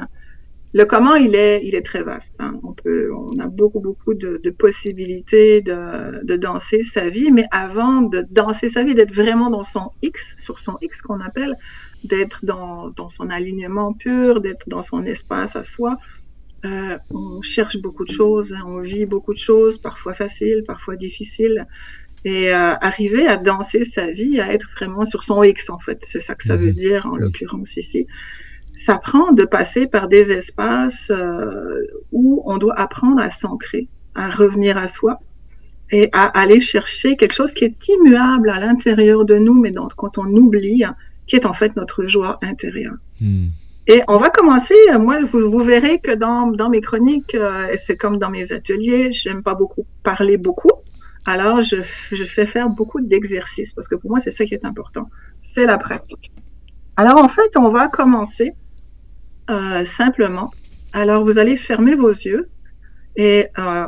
Le 0.74 0.84
comment, 0.84 1.14
il 1.14 1.34
est, 1.34 1.64
il 1.64 1.74
est 1.74 1.82
très 1.82 2.02
vaste. 2.02 2.34
Hein. 2.40 2.60
On 2.62 2.74
peut, 2.74 3.10
on 3.10 3.38
a 3.38 3.46
beaucoup, 3.46 3.80
beaucoup 3.80 4.12
de, 4.12 4.38
de 4.44 4.50
possibilités 4.50 5.62
de, 5.62 6.22
de, 6.22 6.36
danser 6.36 6.82
sa 6.82 7.08
vie, 7.08 7.32
mais 7.32 7.46
avant 7.50 8.02
de 8.02 8.22
danser 8.30 8.68
sa 8.68 8.84
vie, 8.84 8.94
d'être 8.94 9.14
vraiment 9.14 9.48
dans 9.48 9.62
son 9.62 9.92
X, 10.02 10.34
sur 10.36 10.58
son 10.58 10.76
X 10.82 11.00
qu'on 11.00 11.20
appelle, 11.22 11.56
d'être 12.04 12.44
dans, 12.44 12.90
dans, 12.90 13.08
son 13.08 13.30
alignement 13.30 13.94
pur, 13.94 14.42
d'être 14.42 14.68
dans 14.68 14.82
son 14.82 15.04
espace 15.04 15.56
à 15.56 15.62
soi, 15.62 15.96
euh, 16.66 16.98
on 17.08 17.40
cherche 17.40 17.78
beaucoup 17.78 18.04
de 18.04 18.10
choses, 18.10 18.52
hein. 18.52 18.62
on 18.66 18.80
vit 18.80 19.06
beaucoup 19.06 19.32
de 19.32 19.38
choses, 19.38 19.78
parfois 19.78 20.12
faciles, 20.12 20.64
parfois 20.66 20.96
difficiles 20.96 21.66
et 22.24 22.52
euh, 22.52 22.74
arriver 22.80 23.26
à 23.26 23.36
danser 23.36 23.84
sa 23.84 24.10
vie, 24.10 24.40
à 24.40 24.52
être 24.52 24.68
vraiment 24.74 25.04
sur 25.04 25.22
son 25.22 25.42
X 25.42 25.70
en 25.70 25.78
fait. 25.78 25.98
C'est 26.02 26.20
ça 26.20 26.34
que 26.34 26.44
ça 26.44 26.56
veut 26.56 26.68
mhm. 26.68 26.74
dire 26.74 27.06
en 27.06 27.16
l'occurrence 27.16 27.76
ici. 27.76 28.06
Ça 28.76 28.98
prend 28.98 29.32
de 29.32 29.44
passer 29.44 29.86
par 29.86 30.08
des 30.08 30.30
espaces 30.30 31.10
euh, 31.10 31.82
où 32.12 32.42
on 32.46 32.58
doit 32.58 32.78
apprendre 32.78 33.20
à 33.20 33.30
s'ancrer, 33.30 33.88
à 34.14 34.30
revenir 34.30 34.76
à 34.76 34.88
soi 34.88 35.18
et 35.90 36.10
à 36.12 36.26
aller 36.26 36.60
chercher 36.60 37.16
quelque 37.16 37.32
chose 37.34 37.54
qui 37.54 37.64
est 37.64 37.88
immuable 37.88 38.50
à 38.50 38.60
l'intérieur 38.60 39.24
de 39.24 39.36
nous, 39.36 39.54
mais 39.54 39.70
donc 39.70 39.94
quand 39.96 40.18
on 40.18 40.26
oublie, 40.26 40.84
qui 41.26 41.36
est 41.36 41.46
en 41.46 41.54
fait 41.54 41.76
notre 41.76 42.06
joie 42.06 42.38
intérieure. 42.42 42.96
Hmm. 43.20 43.46
Et 43.90 44.02
on 44.06 44.18
va 44.18 44.28
commencer, 44.28 44.74
moi, 45.00 45.18
vous, 45.22 45.50
vous 45.50 45.64
verrez 45.64 45.98
que 45.98 46.14
dans, 46.14 46.48
dans 46.48 46.68
mes 46.68 46.82
chroniques, 46.82 47.34
euh, 47.34 47.74
c'est 47.78 47.96
comme 47.96 48.18
dans 48.18 48.28
mes 48.28 48.52
ateliers, 48.52 49.12
j'aime 49.12 49.42
pas 49.42 49.54
beaucoup 49.54 49.86
parler 50.02 50.36
beaucoup, 50.36 50.72
alors, 51.28 51.60
je, 51.60 51.82
fais 51.82 52.46
faire 52.46 52.70
beaucoup 52.70 53.02
d'exercices 53.02 53.74
parce 53.74 53.86
que 53.86 53.96
pour 53.96 54.08
moi, 54.08 54.18
c'est 54.18 54.30
ça 54.30 54.46
qui 54.46 54.54
est 54.54 54.64
important. 54.64 55.10
C'est 55.42 55.66
la 55.66 55.76
pratique. 55.76 56.32
Alors, 56.96 57.18
en 57.18 57.28
fait, 57.28 57.54
on 57.58 57.70
va 57.70 57.88
commencer 57.88 58.54
euh, 59.50 59.84
simplement. 59.84 60.50
Alors, 60.94 61.24
vous 61.24 61.36
allez 61.36 61.58
fermer 61.58 61.96
vos 61.96 62.08
yeux 62.08 62.48
et 63.16 63.48
euh, 63.58 63.86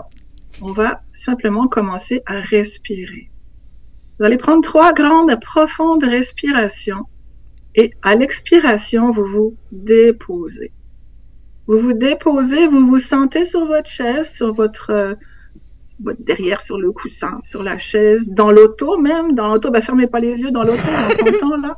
on 0.60 0.72
va 0.72 1.02
simplement 1.14 1.66
commencer 1.66 2.20
à 2.26 2.40
respirer. 2.40 3.30
Vous 4.18 4.26
allez 4.26 4.36
prendre 4.36 4.62
trois 4.62 4.92
grandes, 4.92 5.40
profondes 5.40 6.04
respirations 6.04 7.06
et 7.74 7.90
à 8.02 8.16
l'expiration, 8.16 9.12
vous 9.12 9.26
vous 9.26 9.56
déposez. 9.72 10.72
Vous 11.66 11.78
vous 11.78 11.94
déposez, 11.94 12.66
vous 12.66 12.86
vous 12.86 12.98
sentez 12.98 13.46
sur 13.46 13.64
votre 13.64 13.88
chaise, 13.88 14.30
sur 14.30 14.52
votre 14.52 15.16
derrière 16.20 16.60
sur 16.60 16.78
le 16.78 16.92
coussin, 16.92 17.36
sur 17.42 17.62
la 17.62 17.78
chaise, 17.78 18.30
dans 18.30 18.50
l'auto 18.50 18.98
même. 18.98 19.34
Dans 19.34 19.48
l'auto, 19.48 19.70
ben, 19.70 19.82
fermez 19.82 20.06
pas 20.06 20.20
les 20.20 20.40
yeux 20.40 20.50
dans 20.50 20.64
l'auto, 20.64 20.82
on 20.86 21.10
s'entend 21.32 21.56
là. 21.56 21.76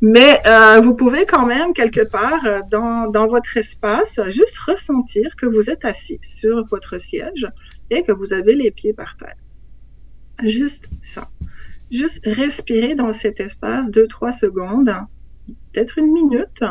Mais 0.00 0.40
euh, 0.46 0.80
vous 0.80 0.94
pouvez 0.94 1.26
quand 1.26 1.46
même, 1.46 1.72
quelque 1.72 2.04
part, 2.04 2.44
euh, 2.44 2.60
dans, 2.68 3.08
dans 3.08 3.28
votre 3.28 3.56
espace, 3.56 4.18
juste 4.30 4.58
ressentir 4.58 5.36
que 5.36 5.46
vous 5.46 5.70
êtes 5.70 5.84
assis 5.84 6.18
sur 6.22 6.66
votre 6.66 6.98
siège 6.98 7.46
et 7.90 8.02
que 8.02 8.10
vous 8.10 8.32
avez 8.32 8.56
les 8.56 8.72
pieds 8.72 8.94
par 8.94 9.16
terre. 9.16 9.36
Juste 10.42 10.88
ça. 11.02 11.28
Juste 11.90 12.20
respirer 12.24 12.96
dans 12.96 13.12
cet 13.12 13.38
espace 13.38 13.90
deux, 13.90 14.08
trois 14.08 14.32
secondes, 14.32 14.92
peut-être 15.72 15.98
une 15.98 16.12
minute, 16.12 16.64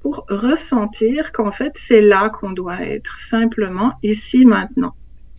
pour 0.00 0.26
ressentir 0.28 1.32
qu'en 1.32 1.52
fait, 1.52 1.72
c'est 1.76 2.00
là 2.00 2.28
qu'on 2.28 2.50
doit 2.50 2.82
être, 2.82 3.16
simplement 3.18 3.92
ici, 4.02 4.44
maintenant. 4.44 4.94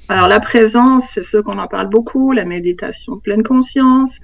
Alors 0.08 0.28
la 0.28 0.40
présence, 0.40 1.10
c'est 1.10 1.24
ce 1.24 1.38
qu'on 1.38 1.58
en 1.58 1.66
parle 1.68 1.90
beaucoup, 1.90 2.32
la 2.32 2.46
méditation 2.46 3.18
pleine 3.18 3.42
conscience, 3.42 4.20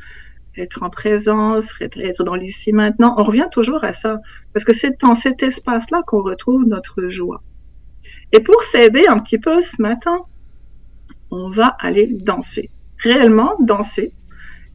être 0.55 0.83
en 0.83 0.91
présence, 0.91 1.73
être 1.81 2.23
dans 2.23 2.35
l'ici 2.35 2.71
maintenant. 2.71 3.15
On 3.17 3.23
revient 3.23 3.47
toujours 3.51 3.83
à 3.83 3.91
ça, 3.91 4.19
parce 4.53 4.63
que 4.63 4.73
c'est 4.73 5.01
dans 5.01 5.15
cet 5.15 5.41
espace-là 5.41 6.03
qu'on 6.05 6.21
retrouve 6.21 6.67
notre 6.67 7.09
joie. 7.09 7.41
Et 8.31 8.41
pour 8.41 8.61
s'aider 8.61 9.07
un 9.07 9.17
petit 9.19 9.39
peu 9.39 9.59
ce 9.59 9.81
matin, 9.81 10.19
on 11.31 11.50
va 11.50 11.75
aller 11.79 12.07
danser, 12.07 12.69
réellement 13.00 13.55
danser. 13.59 14.13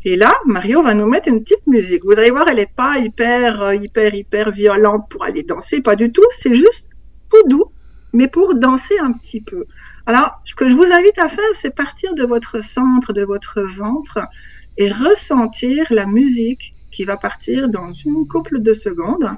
Et 0.04 0.16
là, 0.16 0.34
Mario 0.44 0.82
va 0.82 0.94
nous 0.94 1.06
mettre 1.06 1.28
une 1.28 1.42
petite 1.42 1.66
musique. 1.68 2.04
Vous 2.04 2.12
allez 2.12 2.30
voir, 2.30 2.48
elle 2.48 2.56
n'est 2.56 2.66
pas 2.66 2.98
hyper, 2.98 3.62
euh, 3.62 3.74
hyper, 3.74 4.12
hyper 4.14 4.50
violente 4.50 5.08
pour 5.08 5.24
aller 5.24 5.44
danser, 5.44 5.82
pas 5.82 5.94
du 5.94 6.10
tout. 6.10 6.24
C'est 6.30 6.54
juste 6.54 6.88
tout 7.30 7.48
doux, 7.48 7.72
mais 8.12 8.26
pour 8.26 8.56
danser 8.56 8.98
un 8.98 9.12
petit 9.12 9.40
peu. 9.40 9.66
Alors, 10.06 10.40
ce 10.44 10.54
que 10.54 10.68
je 10.68 10.74
vous 10.74 10.92
invite 10.92 11.18
à 11.18 11.28
faire, 11.28 11.44
c'est 11.54 11.74
partir 11.74 12.14
de 12.14 12.24
votre 12.24 12.62
centre, 12.62 13.12
de 13.12 13.24
votre 13.24 13.62
ventre, 13.62 14.20
et 14.76 14.90
ressentir 14.90 15.86
la 15.90 16.06
musique 16.06 16.74
qui 16.90 17.04
va 17.04 17.16
partir 17.16 17.68
dans 17.68 17.92
une 17.92 18.26
couple 18.28 18.60
de 18.60 18.72
secondes. 18.72 19.30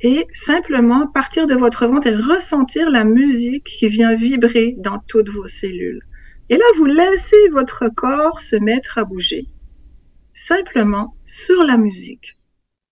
Et 0.00 0.26
simplement 0.32 1.06
partir 1.08 1.46
de 1.46 1.54
votre 1.54 1.86
ventre 1.86 2.06
et 2.06 2.14
ressentir 2.14 2.90
la 2.90 3.04
musique 3.04 3.64
qui 3.64 3.88
vient 3.88 4.14
vibrer 4.14 4.76
dans 4.78 5.00
toutes 5.08 5.28
vos 5.28 5.48
cellules. 5.48 6.02
Et 6.50 6.56
là, 6.56 6.64
vous 6.76 6.86
laissez 6.86 7.48
votre 7.50 7.88
corps 7.88 8.40
se 8.40 8.56
mettre 8.56 8.98
à 8.98 9.04
bouger 9.04 9.48
simplement 10.46 11.16
sur 11.26 11.62
la 11.62 11.76
musique. 11.76 12.38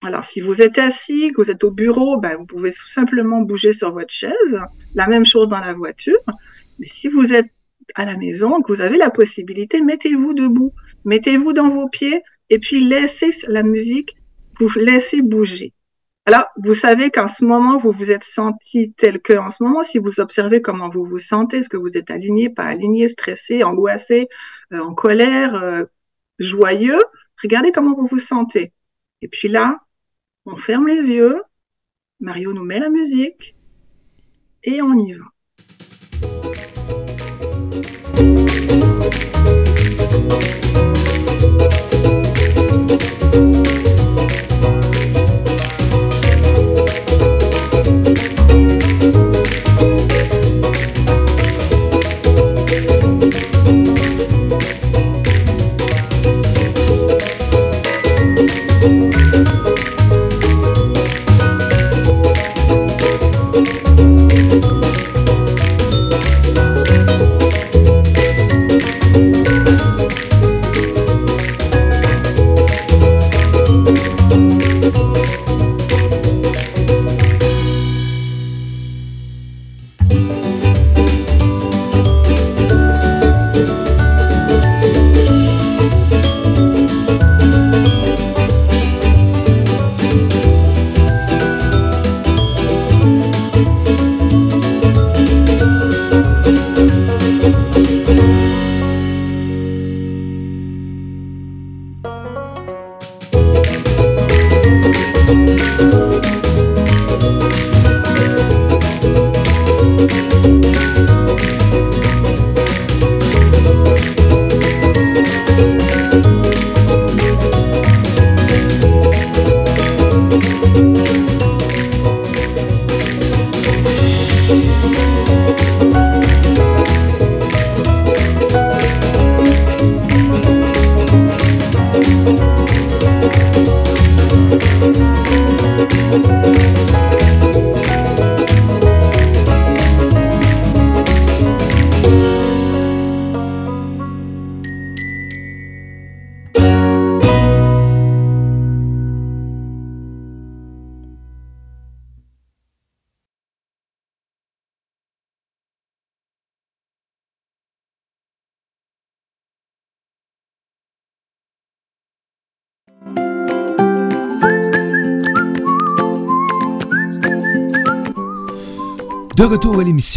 Alors, 0.03 0.25
si 0.25 0.41
vous 0.41 0.61
êtes 0.63 0.79
assis, 0.79 1.33
que 1.33 1.41
vous 1.41 1.51
êtes 1.51 1.65
au 1.65 1.71
bureau, 1.71 2.19
ben, 2.19 2.37
vous 2.37 2.45
pouvez 2.45 2.71
tout 2.71 2.89
simplement 2.89 3.41
bouger 3.41 3.73
sur 3.73 3.93
votre 3.93 4.13
chaise. 4.13 4.61
La 4.95 5.07
même 5.07 5.25
chose 5.25 5.49
dans 5.49 5.61
la 5.61 5.73
voiture. 5.73 6.19
Mais 6.79 6.87
si 6.87 7.09
vous 7.09 7.33
êtes 7.33 7.51
à 7.95 8.05
la 8.05 8.17
maison, 8.17 8.61
que 8.61 8.73
vous 8.73 8.81
avez 8.81 8.97
la 8.97 9.11
possibilité, 9.11 9.81
mettez-vous 9.81 10.35
debout, 10.35 10.73
mettez-vous 11.05 11.53
dans 11.53 11.69
vos 11.69 11.89
pieds 11.89 12.23
et 12.51 12.59
puis 12.59 12.85
laissez 12.85 13.31
la 13.49 13.63
musique 13.63 14.17
vous 14.59 14.71
laisser 14.79 15.23
bouger. 15.23 15.73
Alors, 16.25 16.47
vous 16.57 16.75
savez 16.75 17.11
qu'en 17.11 17.29
ce 17.29 17.45
moment, 17.45 17.77
vous 17.77 17.93
vous 17.93 18.11
êtes 18.11 18.25
senti 18.25 18.93
tel 18.95 19.21
que, 19.21 19.35
en 19.35 19.51
ce 19.51 19.63
moment, 19.63 19.85
si 19.85 19.99
vous 19.99 20.19
observez 20.19 20.61
comment 20.61 20.89
vous 20.89 21.05
vous 21.05 21.19
sentez, 21.19 21.59
est-ce 21.59 21.69
que 21.69 21.77
vous 21.77 21.97
êtes 21.97 22.11
aligné, 22.11 22.51
pas 22.51 22.65
aligné, 22.65 23.07
stressé, 23.07 23.63
angoissé, 23.63 24.27
euh, 24.73 24.81
en 24.81 24.93
colère, 24.93 25.55
euh, 25.55 25.85
joyeux, 26.41 26.99
Regardez 27.43 27.73
comment 27.73 27.95
vous 27.95 28.07
vous 28.07 28.19
sentez. 28.19 28.73
Et 29.23 29.29
puis 29.29 29.49
là, 29.49 29.81
on 30.47 30.57
ferme 30.57 30.87
les 30.87 31.11
yeux, 31.11 31.43
Mario 32.21 32.53
nous 32.53 32.65
met 32.65 32.79
la 32.79 32.89
musique 32.89 33.57
et 34.63 34.81
on 34.83 34.95
y 34.95 35.13
va. 35.13 35.25
De 40.29 40.47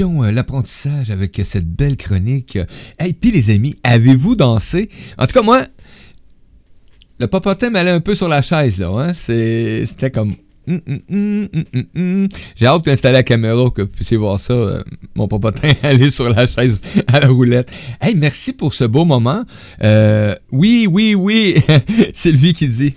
euh, 0.02 0.32
L'apprentissage 0.32 1.12
avec 1.12 1.42
cette 1.44 1.68
belle 1.68 1.98
chronique. 1.98 2.58
Et 3.04 3.14
puis 3.14 3.32
les 3.32 3.50
amis, 3.50 3.76
avez-vous 3.84 4.36
dansé? 4.36 4.90
En 5.18 5.26
tout 5.26 5.34
cas, 5.34 5.42
moi, 5.42 5.64
le 7.20 7.28
popotin 7.28 7.70
m'allait 7.70 7.92
un 7.92 8.00
peu 8.00 8.16
sur 8.16 8.28
la 8.28 8.42
chaise, 8.42 8.80
là. 8.80 8.90
Hein? 8.90 9.14
C'était 9.14 10.12
comme... 10.12 10.36
Hum, 10.68 10.82
hum, 11.10 11.48
hum, 11.96 12.28
J'ai 12.56 12.68
hâte 12.68 12.86
d'installer 12.86 13.16
la 13.16 13.24
caméra, 13.24 13.72
que 13.72 13.82
vous 13.82 13.88
puissiez 13.88 14.18
voir 14.18 14.40
ça, 14.40 14.54
euh, 14.54 14.84
mon 15.16 15.28
popotin 15.28 15.70
aller 15.84 16.12
sur 16.12 16.30
la 16.30 16.46
chaise 16.46 16.80
à 17.08 17.22
la 17.22 17.28
roulette. 17.28 17.72
Hey, 18.00 18.14
merci 18.14 18.54
pour 18.54 18.76
ce 18.76 18.84
beau 18.84 19.04
moment. 19.04 19.44
Euh, 19.84 20.36
oui, 20.52 20.86
oui, 20.88 21.16
oui, 21.16 21.56
Sylvie 22.14 22.54
qui 22.54 22.68
dit 22.68 22.96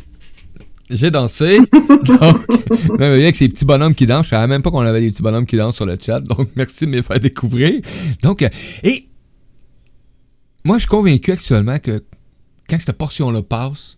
j'ai 0.92 1.10
dansé. 1.10 1.58
donc, 2.04 2.98
même 2.98 3.12
avec 3.12 3.36
ces 3.36 3.48
petits 3.48 3.64
bonhommes 3.64 3.94
qui 3.94 4.06
dansent. 4.06 4.26
Je 4.26 4.30
savais 4.30 4.46
même 4.46 4.62
pas 4.62 4.70
qu'on 4.70 4.80
avait 4.80 5.00
des 5.00 5.10
petits 5.10 5.22
bonhommes 5.22 5.46
qui 5.46 5.56
dansent 5.56 5.76
sur 5.76 5.86
le 5.86 5.96
chat. 6.00 6.20
Donc, 6.20 6.48
merci 6.56 6.86
de 6.86 6.90
me 6.90 7.02
faire 7.02 7.20
découvrir. 7.20 7.80
Donc, 8.22 8.42
euh, 8.42 8.48
et 8.82 9.08
moi, 10.64 10.76
je 10.76 10.82
suis 10.82 10.88
convaincu 10.88 11.32
actuellement 11.32 11.78
que 11.78 12.04
quand 12.68 12.78
cette 12.78 12.96
portion-là 12.96 13.42
passe, 13.42 13.96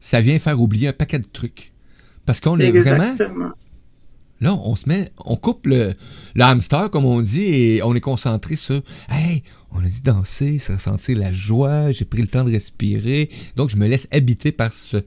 ça 0.00 0.20
vient 0.20 0.38
faire 0.38 0.60
oublier 0.60 0.88
un 0.88 0.92
paquet 0.92 1.18
de 1.18 1.26
trucs. 1.30 1.72
Parce 2.26 2.40
qu'on 2.40 2.58
est 2.58 2.70
vraiment. 2.70 3.14
Là, 4.40 4.54
on 4.64 4.76
se 4.76 4.88
met, 4.88 5.10
on 5.24 5.36
coupe 5.36 5.66
le, 5.66 5.94
hamster, 6.38 6.90
comme 6.90 7.04
on 7.04 7.22
dit, 7.22 7.44
et 7.44 7.82
on 7.82 7.94
est 7.94 8.00
concentré 8.00 8.56
sur 8.56 8.82
Hey, 9.08 9.42
on 9.70 9.78
a 9.78 9.88
dit 9.88 10.02
danser, 10.02 10.58
se 10.58 10.72
ressentir 10.72 11.16
la 11.16 11.32
joie, 11.32 11.92
j'ai 11.92 12.04
pris 12.04 12.20
le 12.20 12.28
temps 12.28 12.44
de 12.44 12.50
respirer. 12.50 13.30
Donc, 13.56 13.70
je 13.70 13.76
me 13.76 13.86
laisse 13.86 14.08
habiter 14.10 14.52
par 14.52 14.72
ce, 14.72 14.98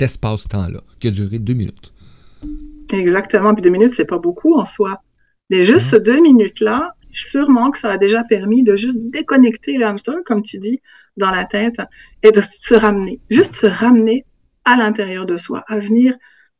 espace-temps-là, 0.00 0.80
qui 1.00 1.08
a 1.08 1.10
duré 1.10 1.38
deux 1.38 1.54
minutes. 1.54 1.92
Exactement. 2.92 3.54
Puis 3.54 3.62
deux 3.62 3.70
minutes, 3.70 3.94
c'est 3.94 4.04
pas 4.04 4.18
beaucoup 4.18 4.54
en 4.54 4.64
soi. 4.64 5.00
Mais 5.50 5.64
juste 5.64 5.90
ces 5.90 6.00
deux 6.00 6.20
minutes-là, 6.20 6.92
sûrement 7.12 7.70
que 7.70 7.78
ça 7.78 7.90
a 7.90 7.96
déjà 7.96 8.24
permis 8.24 8.62
de 8.62 8.76
juste 8.76 8.98
déconnecter 8.98 9.76
le 9.78 9.86
hamster, 9.86 10.16
comme 10.26 10.42
tu 10.42 10.58
dis, 10.58 10.80
dans 11.16 11.30
la 11.30 11.44
tête 11.44 11.76
et 12.22 12.32
de 12.32 12.40
se 12.40 12.74
ramener. 12.74 13.20
Juste 13.30 13.54
se 13.54 13.66
ramener 13.66 14.24
à 14.64 14.76
l'intérieur 14.76 15.26
de 15.26 15.36
soi, 15.36 15.64
à 15.68 15.78
venir 15.78 16.14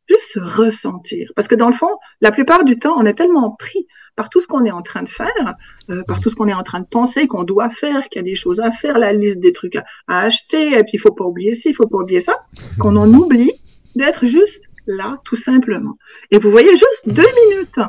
juste 0.09 0.33
se 0.33 0.39
ressentir. 0.39 1.31
Parce 1.35 1.49
que 1.49 1.55
dans 1.55 1.69
le 1.69 1.75
fond, 1.75 1.89
la 2.21 2.33
plupart 2.33 2.65
du 2.65 2.77
temps, 2.77 2.95
on 2.97 3.07
est 3.07 3.15
tellement 3.15 3.51
pris 3.51 3.87
par 4.17 4.29
tout 4.29 4.41
ce 4.41 4.47
qu'on 4.47 4.65
est 4.65 4.71
en 4.71 4.83
train 4.83 5.03
de 5.03 5.09
faire, 5.09 5.55
euh, 5.91 6.03
par 6.07 6.21
tout 6.21 6.31
ce 6.31 6.37
qu'on 6.37 6.49
est 6.49 6.55
en 6.55 6.63
train 6.63 6.81
de 6.81 6.87
penser, 6.87 7.27
qu'on 7.27 7.45
doit 7.45 7.71
faire, 7.71 8.09
qu'il 8.09 8.19
y 8.19 8.21
a 8.21 8.23
des 8.23 8.37
choses 8.37 8.61
à 8.61 8.71
faire, 8.71 8.99
la 8.99 9.13
liste 9.13 9.41
des 9.41 9.53
trucs 9.53 9.77
à, 9.77 9.85
acheter, 10.07 10.73
et 10.79 10.83
puis 10.85 10.95
il 10.95 10.99
faut 10.99 11.13
pas 11.13 11.25
oublier 11.25 11.55
ci, 11.55 11.71
il 11.71 11.75
faut 11.75 11.87
pas 11.87 11.99
oublier 11.99 12.21
ça, 12.21 12.45
qu'on 12.79 12.97
en 12.97 13.13
oublie 13.13 13.53
d'être 13.97 14.27
juste 14.27 14.65
là, 14.87 15.19
tout 15.25 15.37
simplement. 15.37 15.97
Et 16.31 16.39
vous 16.39 16.51
voyez 16.51 16.71
juste 16.71 17.03
deux 17.07 17.29
minutes 17.49 17.81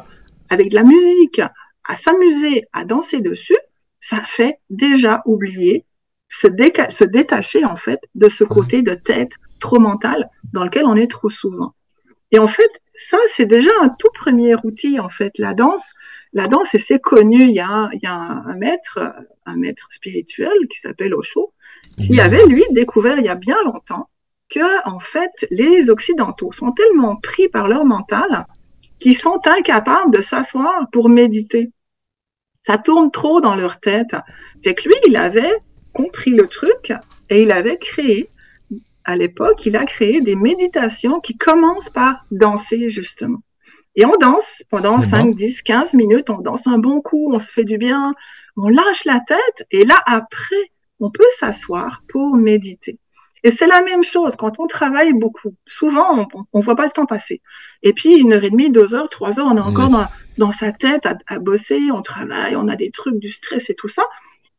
avec 0.50 0.69
de 0.69 0.75
la 0.75 0.84
musique, 0.84 1.41
à 1.88 1.95
s'amuser, 1.95 2.63
à 2.74 2.86
danser 2.86 3.22
dessus, 3.22 3.57
ça 4.00 4.22
fait 4.25 4.60
déjà 4.69 5.22
oublier 5.25 5.86
se, 6.27 6.48
se 6.89 7.03
détacher 7.03 7.65
en 7.65 7.75
fait 7.75 8.00
de 8.15 8.29
ce 8.29 8.43
côté 8.43 8.81
de 8.81 8.93
tête 8.93 9.31
trop 9.60 9.79
mental 9.79 10.29
dans 10.53 10.63
lequel 10.63 10.86
on 10.86 10.95
est 10.95 11.10
trop 11.10 11.29
souvent. 11.29 11.74
Et 12.35 12.39
en 12.39 12.47
fait, 12.47 12.81
ça, 12.97 13.17
c'est 13.29 13.45
déjà 13.45 13.71
un 13.81 13.87
tout 13.87 14.09
premier 14.13 14.55
outil, 14.65 14.99
en 14.99 15.07
fait. 15.07 15.37
La 15.37 15.53
danse, 15.53 15.93
la 16.33 16.47
danse, 16.47 16.75
et 16.75 16.79
c'est 16.79 16.99
connu, 16.99 17.43
il 17.43 17.51
y 17.51 17.61
a, 17.61 17.87
il 17.93 18.01
y 18.03 18.07
a 18.07 18.13
un, 18.13 18.57
maître, 18.57 18.99
un 19.45 19.55
maître 19.55 19.87
spirituel 19.89 20.51
qui 20.69 20.77
s'appelle 20.77 21.13
Osho, 21.13 21.53
qui 21.97 22.19
avait, 22.19 22.45
lui, 22.45 22.65
découvert 22.71 23.17
il 23.19 23.23
y 23.23 23.29
a 23.29 23.35
bien 23.35 23.55
longtemps 23.63 24.09
que, 24.49 24.85
en 24.85 24.99
fait, 24.99 25.47
les 25.49 25.89
Occidentaux 25.89 26.51
sont 26.51 26.71
tellement 26.71 27.15
pris 27.15 27.47
par 27.47 27.69
leur 27.69 27.85
mental 27.85 28.45
qu'ils 28.99 29.17
sont 29.17 29.39
incapables 29.45 30.11
de 30.11 30.21
s'asseoir 30.21 30.89
pour 30.91 31.07
méditer. 31.07 31.71
Ça 32.59 32.77
tourne 32.77 33.11
trop 33.11 33.39
dans 33.39 33.55
leur 33.55 33.79
tête. 33.79 34.13
Fait 34.61 34.73
que 34.73 34.89
lui, 34.89 34.95
il 35.07 35.15
avait 35.15 35.55
compris 35.93 36.31
le 36.31 36.47
truc 36.47 36.91
et 37.29 37.43
il 37.43 37.53
avait 37.53 37.77
créé 37.77 38.29
à 39.05 39.15
l'époque, 39.15 39.65
il 39.65 39.75
a 39.75 39.85
créé 39.85 40.19
des 40.19 40.35
méditations 40.35 41.19
qui 41.19 41.38
commencent 41.38 41.89
par 41.89 42.25
danser, 42.31 42.89
justement. 42.89 43.39
Et 43.95 44.05
on 44.05 44.15
danse 44.19 44.63
pendant 44.69 45.00
5, 45.00 45.35
10, 45.35 45.62
15 45.62 45.93
minutes, 45.93 46.29
on 46.29 46.39
danse 46.39 46.67
un 46.67 46.79
bon 46.79 47.01
coup, 47.01 47.31
on 47.33 47.39
se 47.39 47.53
fait 47.53 47.63
du 47.63 47.77
bien, 47.77 48.13
on 48.57 48.67
lâche 48.67 49.05
la 49.05 49.21
tête, 49.21 49.65
et 49.71 49.85
là, 49.85 50.01
après, 50.05 50.71
on 51.00 51.12
peut 51.12 51.24
s'asseoir 51.38 52.03
pour 52.09 52.35
méditer. 52.35 53.00
Et 53.43 53.51
c'est 53.51 53.67
la 53.67 53.83
même 53.83 54.03
chose 54.03 54.35
quand 54.35 54.59
on 54.59 54.65
travaille 54.65 55.13
beaucoup. 55.13 55.53
Souvent, 55.67 56.27
on 56.51 56.59
ne 56.59 56.63
voit 56.63 56.75
pas 56.75 56.85
le 56.85 56.91
temps 56.91 57.05
passer. 57.05 57.41
Et 57.83 57.93
puis, 57.93 58.15
une 58.15 58.33
heure 58.33 58.43
et 58.43 58.50
demie, 58.50 58.71
deux 58.71 58.95
heures, 58.95 59.09
trois 59.09 59.39
heures, 59.39 59.45
on 59.47 59.55
est 59.55 59.62
encore 59.62 59.89
dans, 59.89 60.07
dans, 60.39 60.51
sa 60.51 60.71
tête 60.71 61.05
à, 61.05 61.15
à, 61.27 61.38
bosser, 61.38 61.91
on 61.93 62.01
travaille, 62.01 62.55
on 62.55 62.67
a 62.67 62.75
des 62.75 62.89
trucs, 62.89 63.19
du 63.19 63.29
stress 63.29 63.69
et 63.69 63.75
tout 63.75 63.88
ça. 63.88 64.03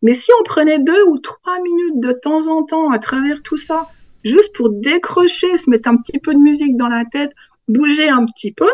Mais 0.02 0.14
si 0.14 0.30
on 0.40 0.44
prenait 0.44 0.78
deux 0.78 1.02
ou 1.08 1.18
trois 1.18 1.60
minutes 1.62 2.00
de 2.00 2.12
temps 2.12 2.46
en 2.46 2.62
temps 2.62 2.90
à 2.90 2.98
travers 3.00 3.42
tout 3.42 3.56
ça 3.56 3.88
juste 4.26 4.54
pour 4.54 4.70
décrocher, 4.70 5.56
se 5.56 5.70
mettre 5.70 5.88
un 5.88 5.96
petit 5.96 6.18
peu 6.18 6.34
de 6.34 6.38
musique 6.38 6.76
dans 6.76 6.88
la 6.88 7.04
tête, 7.04 7.32
bouger 7.68 8.08
un 8.08 8.26
petit 8.26 8.52
peu, 8.52 8.70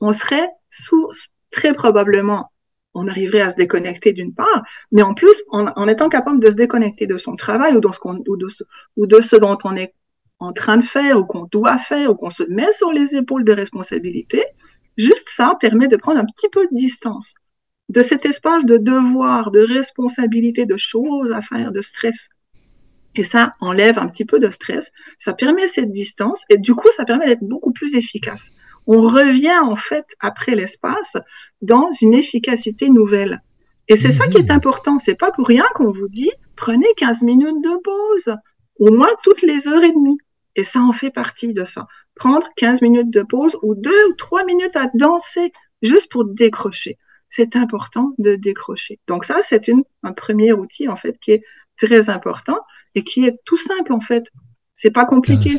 on 0.00 0.12
serait 0.12 0.48
sous, 0.70 1.08
très 1.50 1.72
probablement, 1.72 2.50
on 2.94 3.06
arriverait 3.06 3.40
à 3.40 3.50
se 3.50 3.56
déconnecter 3.56 4.12
d'une 4.12 4.34
part, 4.34 4.62
mais 4.92 5.02
en 5.02 5.14
plus, 5.14 5.42
en, 5.50 5.88
étant 5.88 6.08
capable 6.08 6.40
de 6.40 6.50
se 6.50 6.54
déconnecter 6.54 7.06
de 7.06 7.18
son 7.18 7.36
travail 7.36 7.76
ou, 7.76 7.80
de, 7.80 7.88
ou 8.96 9.06
de 9.06 9.20
ce 9.20 9.36
dont 9.36 9.58
on 9.64 9.76
est 9.76 9.94
en 10.40 10.52
train 10.52 10.76
de 10.76 10.82
faire 10.82 11.18
ou 11.18 11.24
qu'on 11.24 11.46
doit 11.50 11.78
faire 11.78 12.10
ou 12.10 12.14
qu'on 12.14 12.30
se 12.30 12.42
met 12.44 12.72
sur 12.72 12.90
les 12.90 13.14
épaules 13.14 13.44
de 13.44 13.52
responsabilité, 13.52 14.42
juste 14.96 15.28
ça 15.28 15.56
permet 15.60 15.86
de 15.86 15.96
prendre 15.96 16.18
un 16.18 16.24
petit 16.24 16.48
peu 16.50 16.66
de 16.66 16.74
distance 16.74 17.34
de 17.90 18.02
cet 18.02 18.24
espace 18.24 18.64
de 18.64 18.78
devoir, 18.78 19.50
de 19.50 19.60
responsabilité, 19.60 20.64
de 20.64 20.76
choses 20.76 21.32
à 21.32 21.40
faire, 21.40 21.72
de 21.72 21.82
stress 21.82 22.28
et 23.16 23.24
ça 23.24 23.54
enlève 23.60 23.98
un 23.98 24.08
petit 24.08 24.24
peu 24.24 24.38
de 24.38 24.50
stress, 24.50 24.90
ça 25.18 25.32
permet 25.32 25.66
cette 25.68 25.92
distance 25.92 26.44
et 26.48 26.58
du 26.58 26.74
coup, 26.74 26.88
ça 26.96 27.04
permet 27.04 27.26
d'être 27.26 27.42
beaucoup 27.42 27.72
plus 27.72 27.94
efficace. 27.94 28.50
On 28.86 29.02
revient 29.02 29.58
en 29.62 29.76
fait 29.76 30.06
après 30.20 30.54
l'espace 30.54 31.16
dans 31.62 31.90
une 32.00 32.14
efficacité 32.14 32.88
nouvelle. 32.90 33.42
Et 33.88 33.96
c'est 33.96 34.10
ça 34.10 34.28
qui 34.28 34.38
est 34.38 34.44
mhm. 34.44 34.56
important. 34.56 34.98
C'est 34.98 35.18
pas 35.18 35.32
pour 35.32 35.46
rien 35.46 35.64
qu'on 35.74 35.90
vous 35.90 36.08
dit 36.08 36.30
prenez 36.56 36.86
15 36.96 37.22
minutes 37.22 37.62
de 37.62 37.82
pause, 37.82 38.36
au 38.78 38.90
moins 38.92 39.10
toutes 39.24 39.42
les 39.42 39.66
heures 39.66 39.82
et 39.82 39.90
demie. 39.90 40.18
Et 40.54 40.64
ça 40.64 40.80
en 40.80 40.92
fait 40.92 41.10
partie 41.10 41.52
de 41.52 41.64
ça. 41.64 41.86
Prendre 42.14 42.46
15 42.56 42.82
minutes 42.82 43.10
de 43.10 43.22
pause 43.22 43.56
ou 43.62 43.74
deux 43.74 44.08
ou 44.10 44.14
trois 44.14 44.44
minutes 44.44 44.76
à 44.76 44.90
danser 44.94 45.52
juste 45.82 46.10
pour 46.10 46.24
décrocher. 46.24 46.98
C'est 47.28 47.56
important 47.56 48.12
de 48.18 48.34
décrocher. 48.34 49.00
Donc 49.06 49.24
ça, 49.24 49.40
c'est 49.42 49.70
un 50.02 50.12
premier 50.12 50.52
outil 50.52 50.88
en 50.88 50.96
fait 50.96 51.18
qui 51.20 51.32
est 51.32 51.44
très 51.76 52.10
important 52.10 52.58
et 52.94 53.02
qui 53.02 53.24
est 53.24 53.34
tout 53.44 53.56
simple 53.56 53.92
en 53.92 54.00
fait. 54.00 54.24
C'est 54.74 54.90
pas 54.90 55.04
compliqué. 55.04 55.58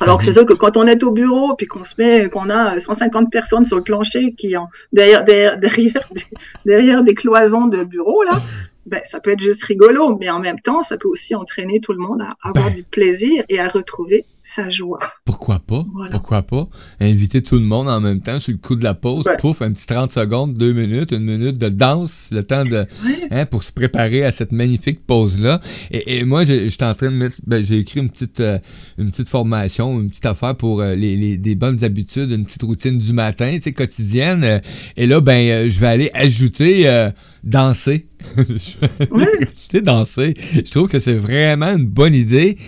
Ah, 0.00 0.04
Alors 0.04 0.18
que 0.18 0.24
c'est 0.24 0.32
sûr 0.32 0.46
que 0.46 0.52
quand 0.52 0.76
on 0.76 0.86
est 0.86 1.02
au 1.02 1.10
bureau 1.10 1.54
puis 1.56 1.66
qu'on 1.66 1.84
se 1.84 1.94
met, 1.98 2.28
qu'on 2.28 2.48
a 2.48 2.78
150 2.78 3.30
personnes 3.30 3.66
sur 3.66 3.76
le 3.76 3.82
plancher 3.82 4.34
qui 4.34 4.56
en 4.56 4.68
derrière 4.92 5.24
derrière 5.24 5.58
derrière 5.58 6.08
des, 6.12 6.24
derrière 6.64 7.02
des 7.02 7.14
cloisons 7.14 7.66
de 7.66 7.84
bureau 7.84 8.22
là, 8.22 8.40
ben, 8.86 9.00
ça 9.10 9.20
peut 9.20 9.30
être 9.30 9.40
juste 9.40 9.62
rigolo, 9.64 10.16
mais 10.18 10.30
en 10.30 10.40
même 10.40 10.58
temps, 10.60 10.82
ça 10.82 10.96
peut 10.96 11.08
aussi 11.08 11.34
entraîner 11.34 11.80
tout 11.80 11.92
le 11.92 11.98
monde 11.98 12.22
à 12.22 12.36
avoir 12.42 12.70
ben. 12.70 12.76
du 12.76 12.82
plaisir 12.82 13.44
et 13.48 13.60
à 13.60 13.68
retrouver 13.68 14.26
sa 14.42 14.70
joie. 14.70 15.00
Pourquoi 15.24 15.60
pas? 15.60 15.84
Pourquoi 16.10 16.42
pas? 16.42 16.68
Inviter 16.98 17.42
tout 17.42 17.56
le 17.56 17.64
monde 17.64 17.88
en 17.88 18.00
même 18.00 18.20
temps 18.20 18.40
sur 18.40 18.52
le 18.52 18.58
coup 18.58 18.74
de 18.74 18.84
la 18.84 18.94
pause, 18.94 19.24
pouf, 19.38 19.62
un 19.62 19.72
petit 19.72 19.86
30 19.86 20.10
secondes, 20.10 20.54
deux 20.54 20.72
minutes, 20.72 21.12
une 21.12 21.24
minute 21.24 21.58
de 21.58 21.68
danse, 21.68 22.28
le 22.32 22.42
temps 22.42 22.64
de, 22.64 22.86
hein, 23.30 23.46
pour 23.46 23.62
se 23.62 23.72
préparer 23.72 24.24
à 24.24 24.32
cette 24.32 24.52
magnifique 24.52 25.06
pause-là. 25.06 25.60
Et, 25.90 26.24
moi, 26.24 26.44
j'étais 26.44 26.84
en 26.84 26.94
train 26.94 27.10
de 27.10 27.16
mettre, 27.16 27.36
ben, 27.46 27.64
j'ai 27.64 27.78
écrit 27.78 28.00
une 28.00 28.10
petite, 28.10 28.40
euh, 28.40 28.58
une 28.98 29.10
petite 29.10 29.28
formation, 29.28 30.00
une 30.00 30.10
petite 30.10 30.26
affaire 30.26 30.56
pour 30.56 30.80
euh, 30.80 30.94
les, 30.94 31.16
les, 31.16 31.36
des 31.36 31.54
bonnes 31.54 31.84
habitudes, 31.84 32.30
une 32.30 32.44
petite 32.44 32.62
routine 32.62 32.98
du 32.98 33.12
matin, 33.12 33.52
tu 33.54 33.62
sais, 33.62 33.72
quotidienne. 33.72 34.62
et 34.96 35.06
là, 35.06 35.20
ben, 35.20 35.48
euh, 35.48 35.70
je 35.70 35.78
vais 35.80 35.86
aller 35.86 36.10
ajouter 36.14 37.10
danser. 37.44 38.09
Je 38.36 39.72
vais 39.72 39.80
danser. 39.82 40.34
Je 40.54 40.70
trouve 40.70 40.88
que 40.88 40.98
c'est 40.98 41.14
vraiment 41.14 41.72
une 41.72 41.86
bonne 41.86 42.14
idée. 42.14 42.58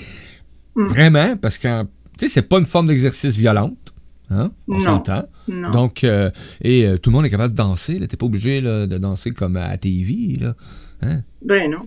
Mm. 0.74 0.86
Vraiment, 0.86 1.36
parce 1.36 1.58
que, 1.58 1.82
tu 1.82 1.88
sais, 2.18 2.28
c'est 2.28 2.48
pas 2.48 2.58
une 2.58 2.66
forme 2.66 2.86
d'exercice 2.86 3.36
violente. 3.36 3.92
Hein? 4.30 4.50
On 4.68 4.80
s'entend. 4.80 5.24
Donc, 5.48 6.04
euh, 6.04 6.30
et 6.62 6.86
euh, 6.86 6.96
tout 6.96 7.10
le 7.10 7.16
monde 7.16 7.26
est 7.26 7.30
capable 7.30 7.52
de 7.52 7.58
danser. 7.58 7.94
Tu 7.96 8.00
n'es 8.00 8.06
pas 8.06 8.26
obligé 8.26 8.60
là, 8.60 8.86
de 8.86 8.96
danser 8.96 9.32
comme 9.32 9.56
à 9.56 9.76
TV. 9.76 10.36
Là. 10.40 10.54
Hein? 11.02 11.20
Ben 11.42 11.70
non. 11.70 11.86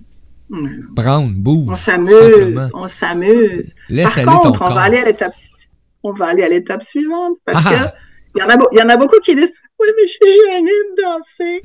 Brown, 0.92 1.34
bouge. 1.34 1.70
On 1.72 1.76
s'amuse, 1.76 2.70
on 2.76 2.88
s'amuse. 2.88 3.74
Par 3.90 4.42
contre, 4.42 4.62
on 4.62 4.70
va 4.70 4.82
aller 4.82 4.98
à 4.98 5.06
l'étape 5.06 5.34
on 6.04 6.14
va 6.14 6.28
aller 6.28 6.44
à 6.44 6.50
l'étape 6.50 6.84
suivante 6.84 7.38
parce 7.46 7.64
ah. 7.66 7.70
que 7.70 7.98
il 8.36 8.42
y, 8.42 8.44
en 8.44 8.50
a, 8.50 8.58
y 8.74 8.82
en 8.82 8.90
a 8.90 8.98
beaucoup 8.98 9.20
qui 9.22 9.34
disent 9.34 9.54
Oui, 9.80 9.88
mais 9.96 10.08
je 10.08 10.12
suis 10.12 10.52
gênée 10.52 10.70
de 10.70 11.02
danser. 11.02 11.62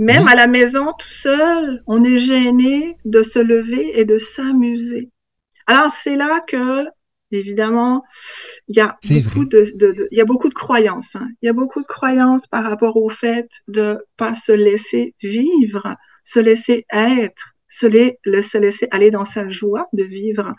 Même 0.00 0.28
à 0.28 0.34
la 0.34 0.46
maison, 0.46 0.94
tout 0.98 1.08
seul, 1.08 1.82
on 1.86 2.02
est 2.02 2.16
gêné 2.16 2.96
de 3.04 3.22
se 3.22 3.38
lever 3.38 4.00
et 4.00 4.06
de 4.06 4.16
s'amuser. 4.16 5.10
Alors, 5.66 5.90
c'est 5.90 6.16
là 6.16 6.40
que, 6.40 6.86
évidemment, 7.30 8.02
il 8.68 8.76
y 8.76 8.80
a 8.80 8.98
beaucoup 9.10 9.44
de, 9.44 10.08
il 10.10 10.16
y 10.16 10.22
a 10.22 10.24
beaucoup 10.24 10.48
de 10.48 10.54
croyances. 10.54 11.16
Hein. 11.16 11.28
Il 11.42 11.46
y 11.46 11.48
a 11.50 11.52
beaucoup 11.52 11.82
de 11.82 11.86
croyances 11.86 12.46
par 12.46 12.64
rapport 12.64 12.96
au 12.96 13.10
fait 13.10 13.50
de 13.68 14.02
pas 14.16 14.34
se 14.34 14.52
laisser 14.52 15.14
vivre, 15.22 15.94
se 16.24 16.40
laisser 16.40 16.86
être, 16.90 17.54
se 17.68 17.86
laisser 18.58 18.88
aller 18.92 19.10
dans 19.10 19.26
sa 19.26 19.50
joie 19.50 19.86
de 19.92 20.04
vivre. 20.04 20.54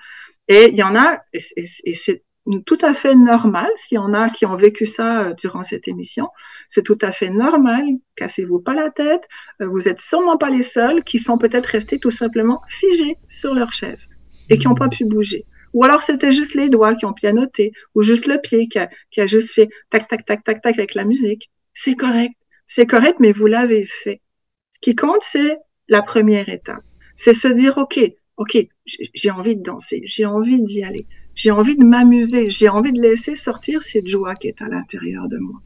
Et 0.50 0.70
il 0.70 0.76
y 0.76 0.84
en 0.84 0.96
a, 0.96 1.20
et 1.34 1.96
c'est 1.96 2.24
tout 2.66 2.78
à 2.82 2.94
fait 2.94 3.16
normal, 3.16 3.70
s'il 3.76 3.96
y 3.96 4.00
en 4.00 4.14
a 4.14 4.30
qui 4.30 4.46
ont 4.46 4.56
vécu 4.56 4.86
ça 4.86 5.28
euh, 5.28 5.34
durant 5.34 5.64
cette 5.64 5.88
émission, 5.88 6.28
c'est 6.70 6.84
tout 6.84 6.98
à 7.02 7.12
fait 7.12 7.30
normal, 7.30 7.84
cassez-vous 8.16 8.60
pas 8.60 8.74
la 8.74 8.90
tête, 8.90 9.28
euh, 9.62 9.68
vous 9.68 9.88
êtes 9.88 10.00
sûrement 10.00 10.38
pas 10.38 10.50
les 10.50 10.64
seuls 10.64 11.04
qui 11.04 11.20
sont 11.20 11.38
peut-être 11.38 11.68
restés 11.68 12.00
tout 12.00 12.10
simplement 12.10 12.62
figés 12.68 13.18
sur 13.30 13.54
leur 13.54 13.72
chaise 13.72 14.10
et 14.50 14.58
qui 14.58 14.68
n'ont 14.68 14.76
pas 14.76 14.90
pu 14.90 15.06
bouger. 15.06 15.46
Ou 15.74 15.84
alors 15.84 16.02
c'était 16.02 16.32
juste 16.32 16.56
les 16.56 16.70
doigts 16.70 16.96
qui 16.96 17.06
ont 17.06 17.14
pianoté, 17.14 17.72
ou 17.96 18.02
juste 18.02 18.26
le 18.26 18.40
pied 18.40 18.68
qui 18.68 18.80
a, 18.80 18.90
qui 19.12 19.22
a 19.22 19.28
juste 19.28 19.54
fait 19.54 19.70
tac, 19.90 20.08
tac, 20.08 20.26
tac, 20.26 20.44
tac, 20.44 20.62
tac 20.62 20.78
avec 20.78 20.96
la 20.96 21.06
musique. 21.06 21.50
C'est 21.74 21.96
correct, 21.96 22.34
c'est 22.66 22.88
correct, 22.88 23.18
mais 23.20 23.32
vous 23.32 23.46
l'avez 23.46 23.86
fait. 23.86 24.22
Ce 24.72 24.80
qui 24.80 24.96
compte, 24.96 25.22
c'est 25.22 25.58
la 25.88 26.02
première 26.02 26.50
étape. 26.50 26.84
C'est 27.16 27.34
se 27.34 27.48
dire, 27.48 27.78
OK, 27.78 28.00
OK, 28.38 28.58
j'ai 28.86 29.30
envie 29.30 29.56
de 29.56 29.62
danser, 29.62 30.02
j'ai 30.06 30.26
envie 30.26 30.62
d'y 30.64 30.84
aller 30.84 31.06
j'ai 31.36 31.52
envie 31.52 31.78
de 31.78 31.84
m'amuser, 31.84 32.52
j'ai 32.52 32.70
envie 32.70 32.91
de 32.91 33.02
laisser 33.02 33.36
sortir 33.36 33.82
cette 33.82 34.08
joie 34.08 34.36
qui 34.36 34.48
est 34.48 34.62
à 34.62 34.67
l'intérieur 34.67 35.28
de 35.28 35.38
moi. 35.38 35.60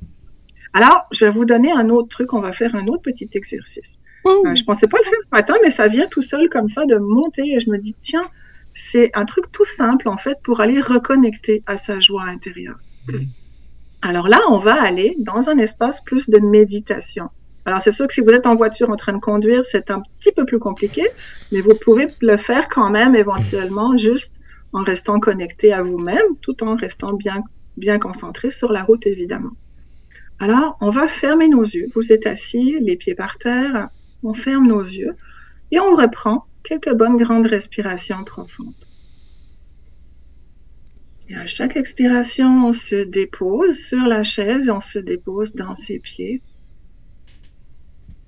Alors, 0.73 1.05
je 1.11 1.25
vais 1.25 1.31
vous 1.31 1.45
donner 1.45 1.71
un 1.71 1.89
autre 1.89 2.09
truc, 2.09 2.33
on 2.33 2.41
va 2.41 2.51
faire 2.51 2.75
un 2.75 2.87
autre 2.87 3.01
petit 3.01 3.29
exercice. 3.33 3.97
Euh, 4.25 4.55
je 4.55 4.63
pensais 4.63 4.87
pas 4.87 4.97
le 4.97 5.03
faire 5.03 5.19
ce 5.23 5.29
matin, 5.31 5.55
mais 5.63 5.71
ça 5.71 5.87
vient 5.87 6.07
tout 6.07 6.21
seul 6.21 6.49
comme 6.49 6.67
ça 6.67 6.85
de 6.85 6.97
monter 6.97 7.43
et 7.43 7.59
je 7.61 7.69
me 7.69 7.77
dis, 7.77 7.95
tiens, 8.01 8.25
c'est 8.73 9.11
un 9.13 9.25
truc 9.25 9.51
tout 9.51 9.65
simple 9.65 10.09
en 10.09 10.17
fait 10.17 10.37
pour 10.43 10.59
aller 10.59 10.81
reconnecter 10.81 11.63
à 11.65 11.77
sa 11.77 11.99
joie 11.99 12.23
intérieure. 12.23 12.77
Alors 14.01 14.27
là, 14.27 14.41
on 14.49 14.57
va 14.57 14.81
aller 14.81 15.15
dans 15.19 15.49
un 15.49 15.57
espace 15.57 16.01
plus 16.01 16.29
de 16.29 16.39
méditation. 16.39 17.29
Alors 17.65 17.81
c'est 17.81 17.91
sûr 17.91 18.05
que 18.07 18.13
si 18.13 18.21
vous 18.21 18.29
êtes 18.29 18.45
en 18.45 18.55
voiture 18.55 18.89
en 18.89 18.95
train 18.95 19.13
de 19.13 19.19
conduire, 19.19 19.65
c'est 19.65 19.89
un 19.89 20.01
petit 20.19 20.31
peu 20.31 20.45
plus 20.45 20.59
compliqué, 20.59 21.03
mais 21.51 21.61
vous 21.61 21.73
pouvez 21.73 22.07
le 22.21 22.37
faire 22.37 22.67
quand 22.69 22.89
même 22.89 23.15
éventuellement 23.15 23.97
juste 23.97 24.39
en 24.75 24.83
restant 24.83 25.21
connecté 25.21 25.71
à 25.71 25.83
vous-même, 25.83 26.35
tout 26.41 26.61
en 26.61 26.75
restant 26.75 27.13
bien, 27.13 27.41
bien 27.77 27.97
concentré 27.97 28.51
sur 28.51 28.73
la 28.73 28.83
route, 28.83 29.07
évidemment. 29.07 29.53
Alors, 30.37 30.75
on 30.81 30.89
va 30.89 31.07
fermer 31.07 31.47
nos 31.47 31.63
yeux. 31.63 31.87
Vous 31.95 32.11
êtes 32.11 32.27
assis, 32.27 32.77
les 32.81 32.97
pieds 32.97 33.15
par 33.15 33.37
terre, 33.37 33.87
on 34.21 34.33
ferme 34.33 34.67
nos 34.67 34.81
yeux 34.81 35.15
et 35.71 35.79
on 35.79 35.95
reprend 35.95 36.45
quelques 36.61 36.93
bonnes 36.93 37.15
grandes 37.15 37.47
respirations 37.47 38.25
profondes. 38.25 38.73
Et 41.29 41.35
à 41.35 41.45
chaque 41.45 41.77
expiration, 41.77 42.67
on 42.67 42.73
se 42.73 43.05
dépose 43.05 43.77
sur 43.77 44.05
la 44.05 44.25
chaise, 44.25 44.69
on 44.69 44.81
se 44.81 44.99
dépose 44.99 45.53
dans 45.53 45.73
ses 45.73 45.99
pieds. 45.99 46.41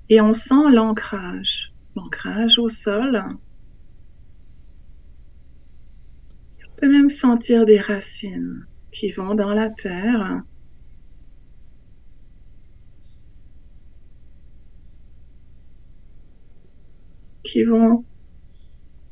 Et 0.08 0.22
on 0.22 0.34
sent 0.34 0.72
l'ancrage, 0.72 1.74
l'ancrage 1.98 2.58
au 2.58 2.70
sol, 2.70 3.22
peut 6.78 6.92
même 6.92 7.10
sentir 7.10 7.66
des 7.66 7.80
racines 7.80 8.66
qui 8.92 9.12
vont 9.12 9.36
dans 9.36 9.54
la 9.54 9.70
terre. 9.70 10.44
qui 17.44 17.64
vont 17.64 18.04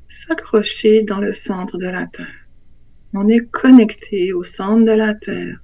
s'accrocher 0.08 1.04
dans 1.04 1.20
le 1.20 1.32
centre 1.32 1.78
de 1.78 1.88
la 1.88 2.06
Terre. 2.06 2.48
On 3.14 3.30
est 3.30 3.50
connecté 3.50 4.34
au 4.34 4.44
centre 4.44 4.84
de 4.84 4.92
la 4.92 5.14
Terre, 5.14 5.64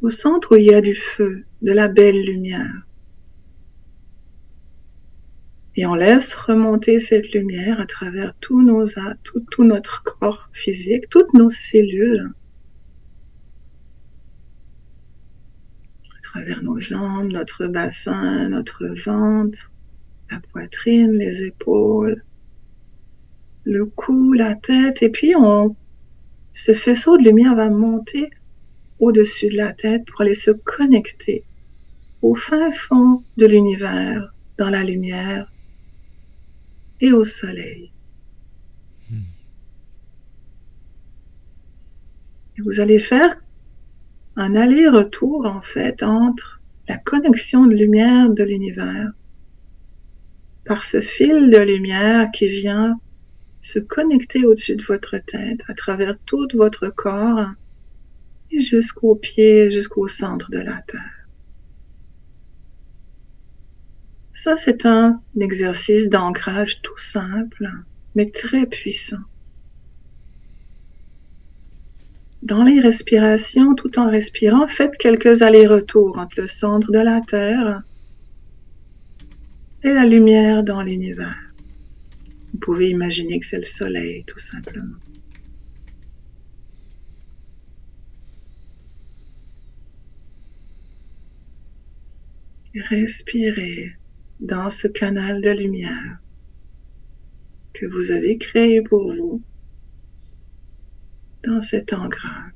au 0.00 0.10
centre 0.10 0.54
où 0.54 0.56
il 0.56 0.66
y 0.66 0.74
a 0.74 0.80
du 0.80 0.94
feu, 0.94 1.44
de 1.60 1.72
la 1.72 1.88
belle 1.88 2.24
lumière. 2.24 2.86
Et 5.76 5.86
on 5.86 5.94
laisse 5.94 6.34
remonter 6.34 7.00
cette 7.00 7.32
lumière 7.32 7.80
à 7.80 7.86
travers 7.86 8.34
nos 8.50 8.86
tout, 9.24 9.40
tout 9.50 9.64
notre 9.64 10.04
corps 10.04 10.48
physique, 10.52 11.08
toutes 11.08 11.34
nos 11.34 11.48
cellules, 11.48 12.30
à 16.16 16.22
travers 16.22 16.62
nos 16.62 16.78
jambes, 16.78 17.32
notre 17.32 17.66
bassin, 17.66 18.48
notre 18.50 18.86
ventre, 19.04 19.72
la 20.30 20.38
poitrine, 20.52 21.18
les 21.18 21.42
épaules, 21.42 22.22
le 23.64 23.86
cou, 23.86 24.32
la 24.32 24.54
tête, 24.54 25.02
et 25.02 25.10
puis 25.10 25.34
on, 25.36 25.74
ce 26.52 26.72
faisceau 26.72 27.18
de 27.18 27.24
lumière 27.24 27.56
va 27.56 27.68
monter 27.68 28.30
au-dessus 29.00 29.48
de 29.48 29.56
la 29.56 29.72
tête 29.72 30.04
pour 30.04 30.20
aller 30.20 30.34
se 30.34 30.52
connecter 30.52 31.44
au 32.22 32.36
fin 32.36 32.70
fond 32.70 33.24
de 33.36 33.46
l'univers, 33.46 34.32
dans 34.56 34.70
la 34.70 34.84
lumière, 34.84 35.53
et 37.00 37.12
au 37.12 37.24
soleil. 37.24 37.90
Vous 42.58 42.78
allez 42.78 43.00
faire 43.00 43.36
un 44.36 44.54
aller-retour 44.54 45.46
en 45.46 45.60
fait 45.60 46.02
entre 46.02 46.60
la 46.88 46.96
connexion 46.98 47.66
de 47.66 47.74
lumière 47.74 48.30
de 48.30 48.44
l'univers 48.44 49.10
par 50.64 50.84
ce 50.84 51.00
fil 51.00 51.50
de 51.50 51.58
lumière 51.58 52.30
qui 52.30 52.48
vient 52.48 52.98
se 53.60 53.78
connecter 53.78 54.44
au-dessus 54.46 54.76
de 54.76 54.82
votre 54.84 55.18
tête, 55.18 55.60
à 55.68 55.74
travers 55.74 56.18
tout 56.26 56.46
votre 56.54 56.88
corps 56.88 57.48
et 58.50 58.60
jusqu'aux 58.60 59.14
pieds, 59.16 59.70
jusqu'au 59.70 60.06
centre 60.06 60.50
de 60.50 60.58
la 60.58 60.82
Terre. 60.86 61.23
Ça, 64.44 64.58
c'est 64.58 64.84
un 64.84 65.22
exercice 65.40 66.10
d'ancrage 66.10 66.82
tout 66.82 66.98
simple, 66.98 67.66
mais 68.14 68.28
très 68.28 68.66
puissant. 68.66 69.22
Dans 72.42 72.62
les 72.62 72.78
respirations, 72.78 73.74
tout 73.74 73.98
en 73.98 74.10
respirant, 74.10 74.68
faites 74.68 74.98
quelques 74.98 75.40
allers-retours 75.40 76.18
entre 76.18 76.42
le 76.42 76.46
centre 76.46 76.92
de 76.92 76.98
la 76.98 77.22
Terre 77.22 77.84
et 79.82 79.94
la 79.94 80.04
lumière 80.04 80.62
dans 80.62 80.82
l'univers. 80.82 81.40
Vous 82.52 82.58
pouvez 82.58 82.90
imaginer 82.90 83.40
que 83.40 83.46
c'est 83.46 83.56
le 83.56 83.64
soleil, 83.64 84.26
tout 84.26 84.38
simplement. 84.38 84.98
Respirez 92.90 93.94
dans 94.44 94.68
ce 94.68 94.86
canal 94.88 95.40
de 95.40 95.50
lumière 95.50 96.18
que 97.72 97.86
vous 97.86 98.10
avez 98.10 98.36
créé 98.36 98.82
pour 98.82 99.10
vous, 99.10 99.42
dans 101.44 101.62
cet 101.62 101.94
ancrage. 101.94 102.53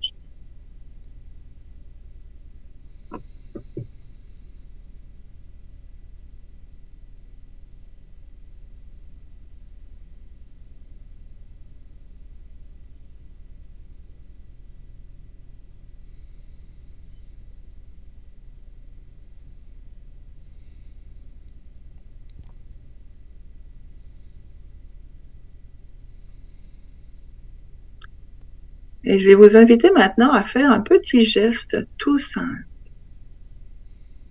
Et 29.09 29.19
je 29.19 29.27
vais 29.27 29.35
vous 29.35 29.57
inviter 29.57 29.91
maintenant 29.91 30.31
à 30.33 30.43
faire 30.43 30.71
un 30.71 30.81
petit 30.81 31.25
geste 31.25 31.79
tout 31.97 32.19
simple. 32.19 32.67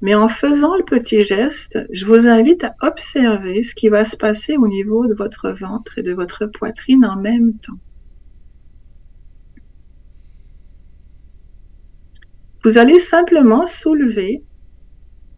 Mais 0.01 0.13
en 0.13 0.27
faisant 0.27 0.77
le 0.77 0.83
petit 0.83 1.23
geste, 1.23 1.79
je 1.91 2.05
vous 2.05 2.27
invite 2.27 2.63
à 2.63 2.75
observer 2.81 3.63
ce 3.63 3.73
qui 3.73 3.89
va 3.89 4.05
se 4.05 4.15
passer 4.15 4.55
au 4.55 4.67
niveau 4.67 5.07
de 5.07 5.15
votre 5.15 5.49
ventre 5.49 5.97
et 5.97 6.03
de 6.03 6.13
votre 6.13 6.45
poitrine 6.45 7.05
en 7.05 7.19
même 7.19 7.57
temps. 7.57 7.79
Vous 12.63 12.77
allez 12.77 12.99
simplement 12.99 13.65
soulever 13.65 14.43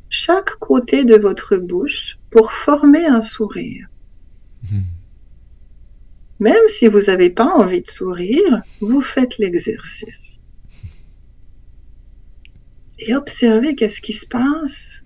chaque 0.09 0.51
côté 0.59 1.05
de 1.05 1.15
votre 1.15 1.55
bouche 1.55 2.19
pour 2.29 2.51
former 2.51 3.05
un 3.05 3.21
sourire. 3.21 3.87
Mmh. 4.69 4.98
Même 6.39 6.67
si 6.67 6.87
vous 6.87 7.01
n'avez 7.07 7.29
pas 7.29 7.47
envie 7.47 7.81
de 7.81 7.89
sourire, 7.89 8.61
vous 8.79 9.01
faites 9.01 9.37
l'exercice. 9.37 10.39
Et 12.99 13.15
observez 13.15 13.75
qu'est-ce 13.75 14.01
qui 14.01 14.13
se 14.13 14.25
passe 14.25 15.03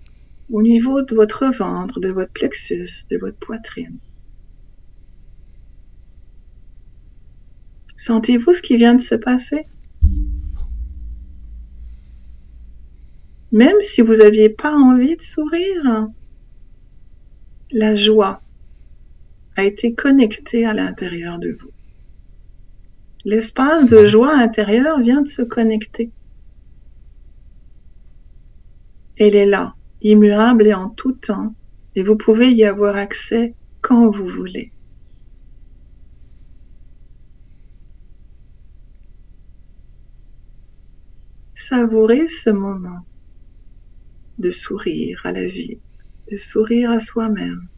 au 0.50 0.62
niveau 0.62 1.02
de 1.02 1.14
votre 1.14 1.46
ventre, 1.46 2.00
de 2.00 2.08
votre 2.08 2.32
plexus, 2.32 3.06
de 3.10 3.18
votre 3.18 3.38
poitrine. 3.38 3.98
Sentez-vous 7.96 8.52
ce 8.52 8.62
qui 8.62 8.76
vient 8.76 8.94
de 8.94 9.00
se 9.00 9.14
passer? 9.14 9.66
Même 13.50 13.80
si 13.80 14.02
vous 14.02 14.16
n'aviez 14.16 14.50
pas 14.50 14.74
envie 14.74 15.16
de 15.16 15.22
sourire, 15.22 16.08
la 17.70 17.94
joie, 17.94 18.42
a 19.56 19.64
été 19.64 19.94
connecté 19.94 20.66
à 20.66 20.74
l'intérieur 20.74 21.38
de 21.38 21.56
vous. 21.60 21.70
L'espace 23.24 23.86
de 23.86 24.06
joie 24.06 24.36
intérieure 24.36 25.00
vient 25.00 25.22
de 25.22 25.28
se 25.28 25.42
connecter. 25.42 26.12
Elle 29.16 29.34
est 29.34 29.46
là, 29.46 29.74
immuable 30.02 30.66
et 30.66 30.74
en 30.74 30.90
tout 30.90 31.14
temps, 31.14 31.54
et 31.94 32.02
vous 32.02 32.16
pouvez 32.16 32.50
y 32.50 32.64
avoir 32.64 32.96
accès 32.96 33.54
quand 33.80 34.10
vous 34.10 34.28
voulez. 34.28 34.72
Savourez 41.54 42.28
ce 42.28 42.50
moment 42.50 43.06
de 44.38 44.50
sourire 44.50 45.20
à 45.24 45.32
la 45.32 45.46
vie, 45.46 45.80
de 46.30 46.36
sourire 46.36 46.90
à 46.90 47.00
soi-même. 47.00 47.68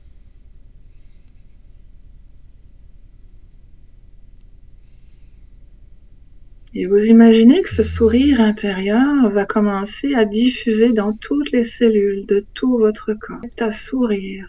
Et 6.78 6.84
vous 6.84 7.06
imaginez 7.06 7.62
que 7.62 7.70
ce 7.70 7.82
sourire 7.82 8.38
intérieur 8.38 9.30
va 9.30 9.46
commencer 9.46 10.14
à 10.14 10.26
diffuser 10.26 10.92
dans 10.92 11.14
toutes 11.14 11.50
les 11.50 11.64
cellules 11.64 12.26
de 12.26 12.44
tout 12.52 12.76
votre 12.76 13.14
corps, 13.14 13.40
à 13.60 13.72
sourire. 13.72 14.46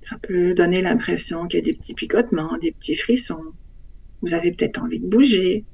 Ça 0.00 0.16
peut 0.16 0.54
donner 0.54 0.80
l'impression 0.80 1.46
qu'il 1.46 1.58
y 1.58 1.62
a 1.62 1.64
des 1.66 1.76
petits 1.76 1.92
picotements, 1.92 2.56
des 2.56 2.72
petits 2.72 2.96
frissons. 2.96 3.52
Vous 4.22 4.32
avez 4.32 4.50
peut-être 4.50 4.82
envie 4.82 5.00
de 5.00 5.06
bouger. 5.06 5.66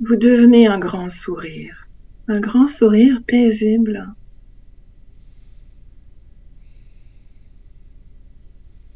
Vous 0.00 0.16
devenez 0.16 0.66
un 0.66 0.78
grand 0.78 1.08
sourire, 1.08 1.88
un 2.28 2.40
grand 2.40 2.66
sourire 2.66 3.22
paisible, 3.26 4.06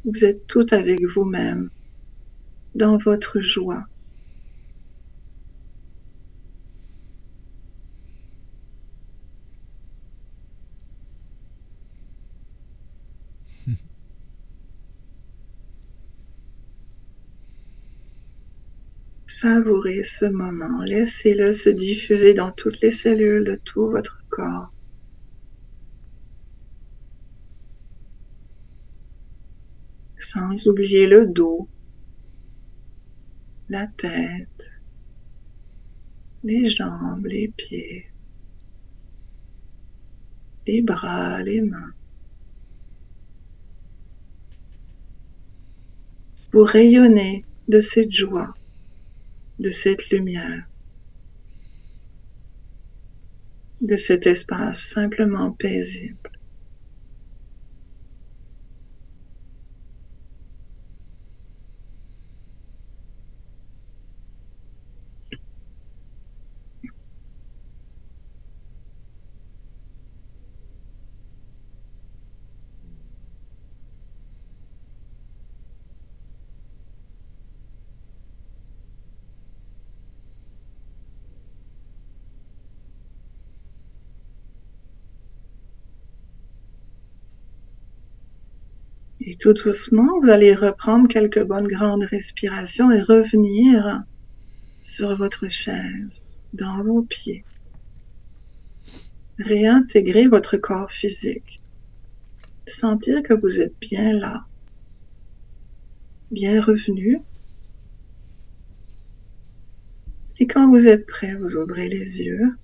Vous 0.09 0.25
êtes 0.25 0.49
tout 0.49 0.67
avec 0.73 1.05
vous-même, 1.05 1.71
dans 2.75 2.97
votre 2.97 3.41
joie. 3.41 3.85
Savourez 19.27 20.03
ce 20.05 20.25
moment, 20.25 20.83
laissez-le 20.85 21.53
se 21.53 21.71
diffuser 21.71 22.35
dans 22.35 22.51
toutes 22.51 22.81
les 22.81 22.91
cellules 22.91 23.45
de 23.45 23.61
tout 23.65 23.91
votre 23.91 24.25
corps. 24.29 24.73
Sans 30.19 30.67
oublier 30.67 31.07
le 31.07 31.27
dos, 31.27 31.69
la 33.69 33.87
tête, 33.87 34.71
les 36.43 36.69
jambes, 36.69 37.27
les 37.27 37.49
pieds, 37.49 38.07
les 40.67 40.83
bras, 40.83 41.43
les 41.43 41.61
mains. 41.61 41.93
Vous 46.53 46.65
rayonnez 46.65 47.45
de 47.69 47.81
cette 47.81 48.11
joie, 48.11 48.55
de 49.59 49.71
cette 49.71 50.09
lumière, 50.11 50.67
de 53.81 53.97
cet 53.97 54.27
espace 54.27 54.81
simplement 54.81 55.53
paisible. 55.53 56.38
Et 89.31 89.35
tout 89.35 89.53
doucement, 89.53 90.21
vous 90.23 90.31
allez 90.31 90.55
reprendre 90.55 91.07
quelques 91.07 91.45
bonnes 91.45 91.67
grandes 91.67 92.05
respirations 92.05 92.91
et 92.91 93.03
revenir 93.03 94.03
sur 94.83 95.15
votre 95.19 95.51
chaise, 95.51 96.39
dans 96.55 96.83
vos 96.83 97.03
pieds. 97.03 97.45
Réintégrer 99.39 100.29
votre 100.29 100.57
corps 100.57 100.91
physique. 100.91 101.61
Sentir 102.67 103.23
que 103.23 103.35
vous 103.35 103.61
êtes 103.61 103.79
bien 103.79 104.15
là, 104.15 104.47
bien 106.31 106.63
revenu. 106.63 107.21
Et 110.39 110.47
quand 110.47 110.71
vous 110.71 110.89
êtes 110.89 111.05
prêt, 111.05 111.35
vous 111.35 111.57
ouvrez 111.57 111.91
les 111.91 112.21
yeux. 112.23 112.57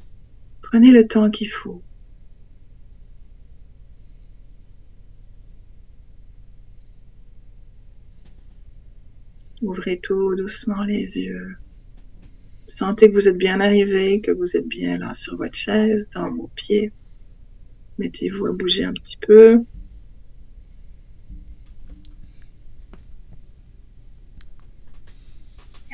Prenez 0.63 0.93
le 0.93 1.07
temps 1.07 1.29
qu'il 1.29 1.51
faut. 1.51 1.83
Ouvrez 9.65 9.99
tout 9.99 10.37
doucement 10.37 10.85
les 10.85 11.19
yeux. 11.19 11.57
Sentez 12.67 13.11
que 13.11 13.15
vous 13.15 13.29
êtes 13.29 13.39
bien 13.39 13.61
arrivé, 13.61 14.21
que 14.21 14.31
vous 14.31 14.59
êtes 14.59 14.69
bien 14.69 14.99
là 14.99 15.15
sur 15.15 15.39
votre 15.39 15.55
chaise, 15.55 16.11
dans 16.15 16.31
vos 16.31 16.51
pieds. 16.55 16.93
Mettez-vous 17.99 18.45
à 18.45 18.53
bouger 18.53 18.85
un 18.85 18.93
petit 18.93 19.17
peu. 19.17 19.63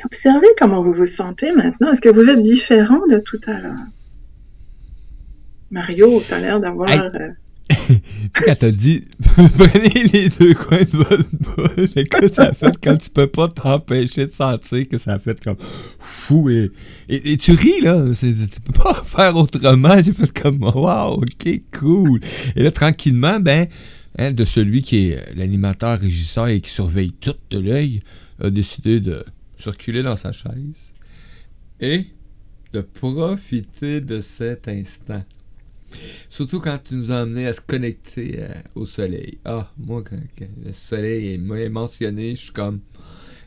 Observez 0.04 0.48
comment 0.58 0.82
vous 0.82 0.92
vous 0.92 1.06
sentez 1.06 1.52
maintenant. 1.52 1.92
Est-ce 1.92 2.00
que 2.00 2.08
vous 2.08 2.28
êtes 2.28 2.42
différent 2.42 3.06
de 3.06 3.18
tout 3.20 3.40
à 3.46 3.60
l'heure? 3.60 3.86
Mario, 5.70 6.20
tu 6.26 6.34
as 6.34 6.40
l'air 6.40 6.58
d'avoir... 6.58 6.88
Euh, 7.90 8.44
quand 8.46 8.54
t'as 8.58 8.70
dit 8.70 9.02
prenez 9.58 10.04
les 10.12 10.28
deux 10.28 10.54
coins 10.54 10.78
de 10.78 10.96
votre 10.96 11.30
bouche, 11.32 11.90
écoute, 11.96 12.32
ça 12.34 12.52
fait 12.52 12.72
quand 12.82 12.96
tu 12.96 13.10
peux 13.10 13.26
pas 13.26 13.48
t'empêcher 13.48 14.26
de 14.26 14.32
sentir 14.32 14.88
que 14.88 14.98
ça 14.98 15.18
fait 15.18 15.42
comme 15.42 15.56
fou 15.98 16.48
et, 16.48 16.70
et, 17.08 17.36
tu 17.36 17.52
ris 17.52 17.80
là, 17.80 18.04
tu 18.18 18.60
peux 18.64 18.72
pas 18.72 19.02
faire 19.04 19.36
autrement. 19.36 20.00
J'ai 20.02 20.12
fait 20.12 20.32
comme 20.32 20.62
wow, 20.62 21.22
ok, 21.22 21.60
cool. 21.78 22.20
Et 22.56 22.62
là, 22.62 22.70
tranquillement, 22.70 23.40
ben, 23.40 23.66
hein, 24.18 24.30
de 24.30 24.44
celui 24.44 24.82
qui 24.82 25.08
est 25.08 25.34
l'animateur 25.36 25.98
régisseur 25.98 26.48
et 26.48 26.60
qui 26.60 26.70
surveille 26.70 27.12
tout 27.12 27.34
de 27.50 27.58
l'œil, 27.58 28.02
a 28.42 28.50
décidé 28.50 29.00
de 29.00 29.24
circuler 29.58 30.02
dans 30.02 30.16
sa 30.16 30.32
chaise 30.32 30.94
et 31.80 32.06
de 32.72 32.80
profiter 32.80 34.00
de 34.00 34.20
cet 34.20 34.68
instant. 34.68 35.24
Surtout 36.28 36.60
quand 36.60 36.78
tu 36.82 36.94
nous 36.94 37.12
as 37.12 37.20
amené 37.20 37.46
à 37.46 37.52
se 37.52 37.60
connecter 37.60 38.36
euh, 38.38 38.54
au 38.74 38.86
soleil. 38.86 39.38
Ah, 39.44 39.70
moi, 39.76 40.02
quand, 40.02 40.18
le 40.64 40.72
soleil 40.72 41.34
est 41.34 41.68
mentionné, 41.68 42.36
je 42.36 42.40
suis 42.42 42.52
comme 42.52 42.80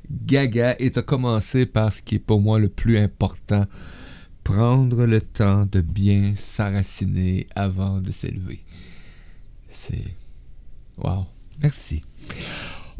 gaga. 0.10 0.75
Et 0.79 0.91
tu 0.91 0.99
as 0.99 1.03
commencé 1.03 1.65
par 1.65 1.91
ce 1.91 2.01
qui 2.01 2.15
est 2.15 2.19
pour 2.19 2.41
moi 2.41 2.60
le 2.60 2.69
plus 2.69 2.97
important. 2.97 3.65
Prendre 4.43 5.06
le 5.06 5.21
temps 5.21 5.65
de 5.65 5.79
bien 5.79 6.34
s'arraciner 6.36 7.47
avant 7.56 8.01
de 8.01 8.12
s'élever. 8.12 8.60
C'est... 9.69 10.15
Wow. 10.97 11.25
Merci. 11.62 12.01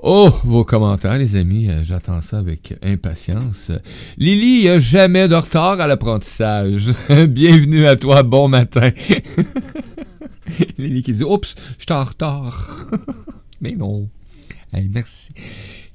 Oh, 0.06 0.30
vos 0.44 0.66
commentaires, 0.66 1.18
les 1.18 1.38
amis, 1.38 1.70
euh, 1.70 1.82
j'attends 1.82 2.20
ça 2.20 2.40
avec 2.40 2.78
impatience. 2.84 3.72
Lily, 4.18 4.58
il 4.58 4.62
n'y 4.64 4.68
a 4.68 4.78
jamais 4.78 5.30
de 5.30 5.36
retard 5.36 5.80
à 5.80 5.88
l'apprentissage. 5.88 6.94
Bienvenue 7.30 7.86
à 7.86 7.96
toi, 7.96 8.22
bon 8.22 8.50
matin. 8.50 8.92
Lily 10.78 11.04
qui 11.04 11.14
dit 11.14 11.24
Oups, 11.24 11.56
je 11.78 11.84
suis 11.84 11.94
en 11.94 12.04
retard. 12.04 12.86
Mais 13.62 13.72
non. 13.72 14.10
merci. 14.74 15.32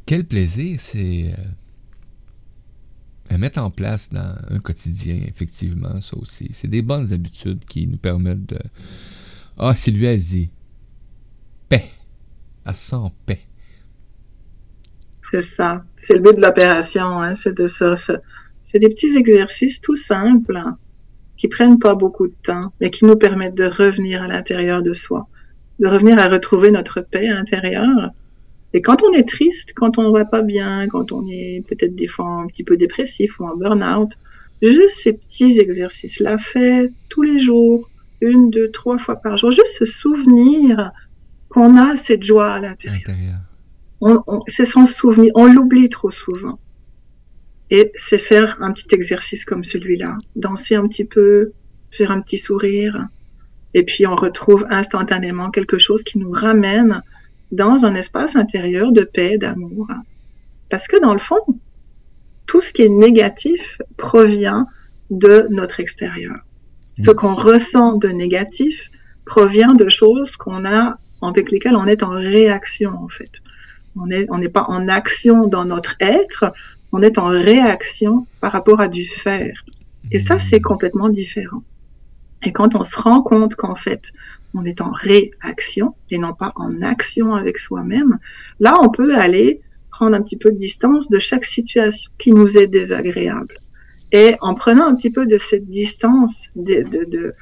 Quel 0.06 0.24
plaisir, 0.24 0.80
c'est 0.80 1.34
euh, 1.38 3.34
à 3.34 3.36
mettre 3.36 3.60
en 3.60 3.70
place 3.70 4.08
dans 4.08 4.36
un 4.48 4.58
quotidien, 4.60 5.20
effectivement, 5.26 6.00
ça 6.00 6.16
aussi. 6.16 6.48
C'est 6.54 6.68
des 6.68 6.80
bonnes 6.80 7.12
habitudes 7.12 7.62
qui 7.66 7.86
nous 7.86 7.98
permettent 7.98 8.48
de. 8.48 8.58
Ah, 9.58 9.76
Sylvie 9.76 10.06
a 10.06 10.16
dit 10.16 10.48
paix. 11.68 11.90
À 12.64 12.74
100 12.74 13.12
paix. 13.26 13.47
C'est 15.30 15.40
ça. 15.40 15.84
C'est 15.96 16.14
le 16.14 16.20
but 16.20 16.36
de 16.36 16.40
l'opération. 16.40 17.20
Hein. 17.20 17.34
C'est 17.34 17.56
de 17.56 17.66
ça. 17.66 17.94
C'est 18.62 18.78
des 18.78 18.88
petits 18.88 19.16
exercices 19.16 19.80
tout 19.80 19.94
simples 19.94 20.62
qui 21.36 21.48
prennent 21.48 21.78
pas 21.78 21.94
beaucoup 21.94 22.26
de 22.26 22.34
temps, 22.42 22.72
mais 22.80 22.90
qui 22.90 23.04
nous 23.04 23.16
permettent 23.16 23.54
de 23.54 23.64
revenir 23.64 24.22
à 24.22 24.28
l'intérieur 24.28 24.82
de 24.82 24.92
soi, 24.92 25.28
de 25.78 25.86
revenir 25.86 26.18
à 26.18 26.28
retrouver 26.28 26.70
notre 26.70 27.00
paix 27.00 27.28
intérieure. 27.28 28.10
Et 28.74 28.82
quand 28.82 29.02
on 29.02 29.12
est 29.12 29.26
triste, 29.26 29.72
quand 29.74 29.98
on 29.98 30.10
va 30.12 30.24
pas 30.24 30.42
bien, 30.42 30.88
quand 30.88 31.12
on 31.12 31.26
est 31.28 31.62
peut-être 31.68 31.94
des 31.94 32.08
fois 32.08 32.26
un 32.26 32.46
petit 32.48 32.64
peu 32.64 32.76
dépressif 32.76 33.38
ou 33.38 33.46
en 33.46 33.56
burn-out, 33.56 34.10
juste 34.60 34.98
ces 35.02 35.12
petits 35.12 35.60
exercices-là 35.60 36.38
faits 36.38 36.92
tous 37.08 37.22
les 37.22 37.38
jours, 37.38 37.88
une, 38.20 38.50
deux, 38.50 38.70
trois 38.70 38.98
fois 38.98 39.16
par 39.16 39.36
jour, 39.36 39.52
juste 39.52 39.78
se 39.78 39.84
souvenir 39.84 40.90
qu'on 41.48 41.76
a 41.76 41.96
cette 41.96 42.24
joie 42.24 42.52
à 42.54 42.58
l'intérieur 42.58 43.38
c'est 44.46 44.64
sans 44.64 44.86
souvenir, 44.86 45.32
on 45.34 45.46
l'oublie 45.46 45.88
trop 45.88 46.10
souvent. 46.10 46.58
Et 47.70 47.92
c'est 47.96 48.18
faire 48.18 48.56
un 48.60 48.72
petit 48.72 48.94
exercice 48.94 49.44
comme 49.44 49.64
celui-là, 49.64 50.16
danser 50.36 50.74
un 50.76 50.86
petit 50.86 51.04
peu, 51.04 51.52
faire 51.90 52.10
un 52.10 52.20
petit 52.20 52.38
sourire, 52.38 53.08
et 53.74 53.82
puis 53.82 54.06
on 54.06 54.16
retrouve 54.16 54.66
instantanément 54.70 55.50
quelque 55.50 55.78
chose 55.78 56.02
qui 56.02 56.18
nous 56.18 56.30
ramène 56.30 57.02
dans 57.52 57.84
un 57.84 57.94
espace 57.94 58.36
intérieur 58.36 58.92
de 58.92 59.02
paix, 59.02 59.38
d'amour. 59.38 59.88
Parce 60.70 60.86
que 60.86 61.00
dans 61.00 61.12
le 61.12 61.18
fond, 61.18 61.40
tout 62.46 62.60
ce 62.60 62.72
qui 62.72 62.82
est 62.82 62.88
négatif 62.88 63.80
provient 63.96 64.66
de 65.10 65.46
notre 65.50 65.80
extérieur. 65.80 66.36
Ce 66.94 67.10
qu'on 67.10 67.34
ressent 67.34 67.96
de 67.96 68.08
négatif 68.08 68.90
provient 69.24 69.74
de 69.74 69.88
choses 69.88 70.36
qu'on 70.36 70.64
a, 70.64 70.98
avec 71.22 71.50
lesquelles 71.50 71.76
on 71.76 71.86
est 71.86 72.02
en 72.02 72.10
réaction, 72.10 72.90
en 72.90 73.08
fait. 73.08 73.30
On 73.98 74.38
n'est 74.38 74.48
pas 74.48 74.64
en 74.68 74.88
action 74.88 75.46
dans 75.46 75.64
notre 75.64 75.96
être, 76.00 76.52
on 76.92 77.02
est 77.02 77.18
en 77.18 77.26
réaction 77.26 78.26
par 78.40 78.52
rapport 78.52 78.80
à 78.80 78.88
du 78.88 79.04
faire. 79.04 79.64
Et 80.10 80.20
ça, 80.20 80.38
c'est 80.38 80.60
complètement 80.60 81.08
différent. 81.08 81.62
Et 82.44 82.52
quand 82.52 82.74
on 82.74 82.82
se 82.82 82.98
rend 82.98 83.22
compte 83.22 83.56
qu'en 83.56 83.74
fait, 83.74 84.12
on 84.54 84.64
est 84.64 84.80
en 84.80 84.90
réaction 84.92 85.94
et 86.10 86.18
non 86.18 86.32
pas 86.32 86.52
en 86.56 86.82
action 86.82 87.34
avec 87.34 87.58
soi-même, 87.58 88.18
là, 88.60 88.76
on 88.80 88.88
peut 88.88 89.14
aller 89.14 89.60
prendre 89.90 90.16
un 90.16 90.22
petit 90.22 90.36
peu 90.36 90.52
de 90.52 90.56
distance 90.58 91.08
de 91.08 91.18
chaque 91.18 91.44
situation 91.44 92.10
qui 92.18 92.32
nous 92.32 92.56
est 92.56 92.68
désagréable. 92.68 93.54
Et 94.12 94.36
en 94.40 94.54
prenant 94.54 94.86
un 94.86 94.94
petit 94.94 95.10
peu 95.10 95.26
de 95.26 95.38
cette 95.38 95.68
distance 95.68 96.48
de, 96.56 96.82
de, 96.82 97.34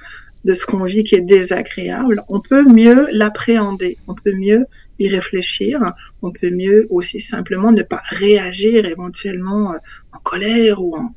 de 0.44 0.54
ce 0.54 0.64
qu'on 0.64 0.84
vit 0.84 1.04
qui 1.04 1.14
est 1.14 1.20
désagréable, 1.20 2.22
on 2.28 2.40
peut 2.40 2.64
mieux 2.64 3.08
l'appréhender, 3.12 3.98
on 4.08 4.14
peut 4.14 4.32
mieux 4.32 4.64
y 4.98 5.08
réfléchir, 5.08 5.80
on 6.22 6.32
peut 6.32 6.50
mieux 6.50 6.86
aussi 6.90 7.20
simplement 7.20 7.72
ne 7.72 7.82
pas 7.82 8.02
réagir 8.10 8.84
éventuellement 8.86 9.72
euh, 9.72 9.78
en 10.12 10.18
colère 10.18 10.82
ou 10.82 10.96
en, 10.96 11.12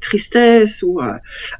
tristesse 0.00 0.82
ou 0.82 1.02
euh, 1.02 1.12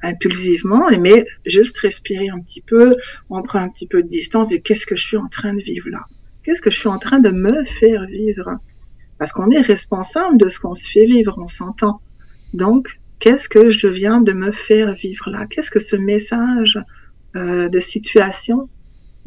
impulsivement, 0.03 0.89
mais 0.99 1.27
juste 1.45 1.77
respirer 1.79 2.31
un 2.31 2.41
petit 2.41 2.63
peu, 2.63 2.97
on 3.29 3.43
prend 3.43 3.59
un 3.59 3.69
petit 3.69 3.87
peu 3.87 4.03
de 4.03 4.09
distance 4.09 4.53
et 4.53 4.63
qu'est-ce 4.63 4.87
que 4.87 4.97
je 4.97 5.05
suis 5.05 5.19
en 5.19 5.29
train 5.29 5.53
de 5.53 5.61
vivre 5.61 5.91
là? 5.91 6.01
Qu'est-ce 6.43 6.63
que 6.63 6.71
je 6.71 6.79
suis 6.79 6.89
en 6.89 6.99
train 6.99 7.19
de 7.19 7.31
me 7.31 7.65
faire 7.65 8.07
vivre? 8.07 8.59
Parce 9.19 9.33
qu'on 9.33 9.51
est 9.51 9.61
responsable 9.61 10.39
de 10.39 10.49
ce 10.49 10.59
qu'on 10.59 10.75
se 10.75 10.89
fait 10.89 11.05
vivre, 11.05 11.35
on 11.37 11.47
s'entend. 11.47 12.01
Donc, 12.55 13.01
qu'est-ce 13.19 13.51
que 13.51 13.69
je 13.69 13.87
viens 13.87 14.23
de 14.23 14.33
me 14.33 14.51
faire 14.51 14.95
vivre 14.95 15.29
là? 15.29 15.47
Qu'est-ce 15.47 15.71
que 15.71 15.81
ce 15.81 15.97
message 15.97 16.79
euh, 17.37 17.69
de 17.69 17.81
situation 17.81 18.71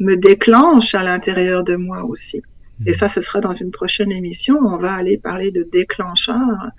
me 0.00 0.16
déclenche 0.16 0.94
à 0.94 1.02
l'intérieur 1.02 1.62
de 1.62 1.76
moi 1.76 2.04
aussi 2.04 2.42
Et 2.86 2.94
ça, 2.94 3.08
ce 3.08 3.20
sera 3.20 3.40
dans 3.40 3.52
une 3.52 3.70
prochaine 3.70 4.10
émission. 4.10 4.58
On 4.60 4.76
va 4.76 4.94
aller 4.94 5.18
parler 5.18 5.50
de 5.50 5.62
déclencheurs 5.62 6.70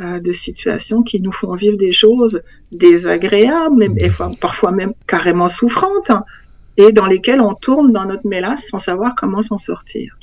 euh, 0.00 0.18
de 0.20 0.32
situations 0.32 1.02
qui 1.02 1.20
nous 1.20 1.32
font 1.32 1.54
vivre 1.54 1.76
des 1.76 1.92
choses 1.92 2.40
désagréables, 2.72 3.82
et 3.98 4.10
parfois 4.40 4.70
même 4.70 4.94
carrément 5.06 5.48
souffrantes, 5.48 6.10
hein, 6.10 6.24
et 6.78 6.92
dans 6.92 7.06
lesquelles 7.06 7.42
on 7.42 7.54
tourne 7.54 7.92
dans 7.92 8.06
notre 8.06 8.26
mélasse 8.26 8.68
sans 8.68 8.78
savoir 8.78 9.14
comment 9.14 9.42
s'en 9.42 9.58
sortir. 9.58 10.16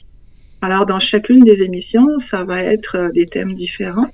Alors, 0.62 0.88
dans 0.88 1.00
chacune 1.00 1.44
des 1.44 1.62
émissions, 1.62 2.18
ça 2.18 2.44
va 2.44 2.64
être 2.64 2.96
euh, 2.96 3.10
des 3.12 3.28
thèmes 3.28 3.54
différents. 3.54 4.10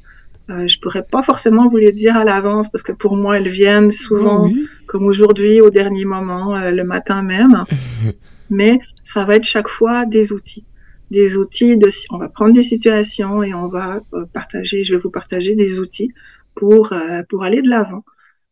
Euh, 0.49 0.67
je 0.67 0.77
pourrais 0.79 1.03
pas 1.03 1.23
forcément 1.23 1.69
vous 1.69 1.77
les 1.77 1.93
dire 1.93 2.17
à 2.17 2.25
l'avance 2.25 2.69
parce 2.69 2.83
que 2.83 2.91
pour 2.91 3.15
moi, 3.15 3.37
elles 3.37 3.47
viennent 3.47 3.91
souvent, 3.91 4.49
oh 4.49 4.53
comme 4.87 5.05
aujourd'hui, 5.05 5.61
au 5.61 5.69
dernier 5.69 6.03
moment, 6.03 6.55
euh, 6.55 6.71
le 6.71 6.83
matin 6.83 7.23
même. 7.23 7.63
Mais 8.49 8.79
ça 9.03 9.23
va 9.25 9.37
être 9.37 9.45
chaque 9.45 9.69
fois 9.69 10.05
des 10.05 10.33
outils. 10.33 10.65
Des 11.11 11.37
outils 11.37 11.77
de, 11.77 11.87
on 12.11 12.17
va 12.17 12.27
prendre 12.27 12.53
des 12.53 12.63
situations 12.63 13.41
et 13.41 13.53
on 13.53 13.67
va 13.67 14.01
euh, 14.13 14.25
partager, 14.33 14.83
je 14.83 14.93
vais 14.95 15.01
vous 15.01 15.09
partager 15.09 15.55
des 15.55 15.79
outils 15.79 16.11
pour, 16.55 16.91
euh, 16.91 17.23
pour 17.29 17.43
aller 17.43 17.61
de 17.61 17.69
l'avant, 17.69 18.03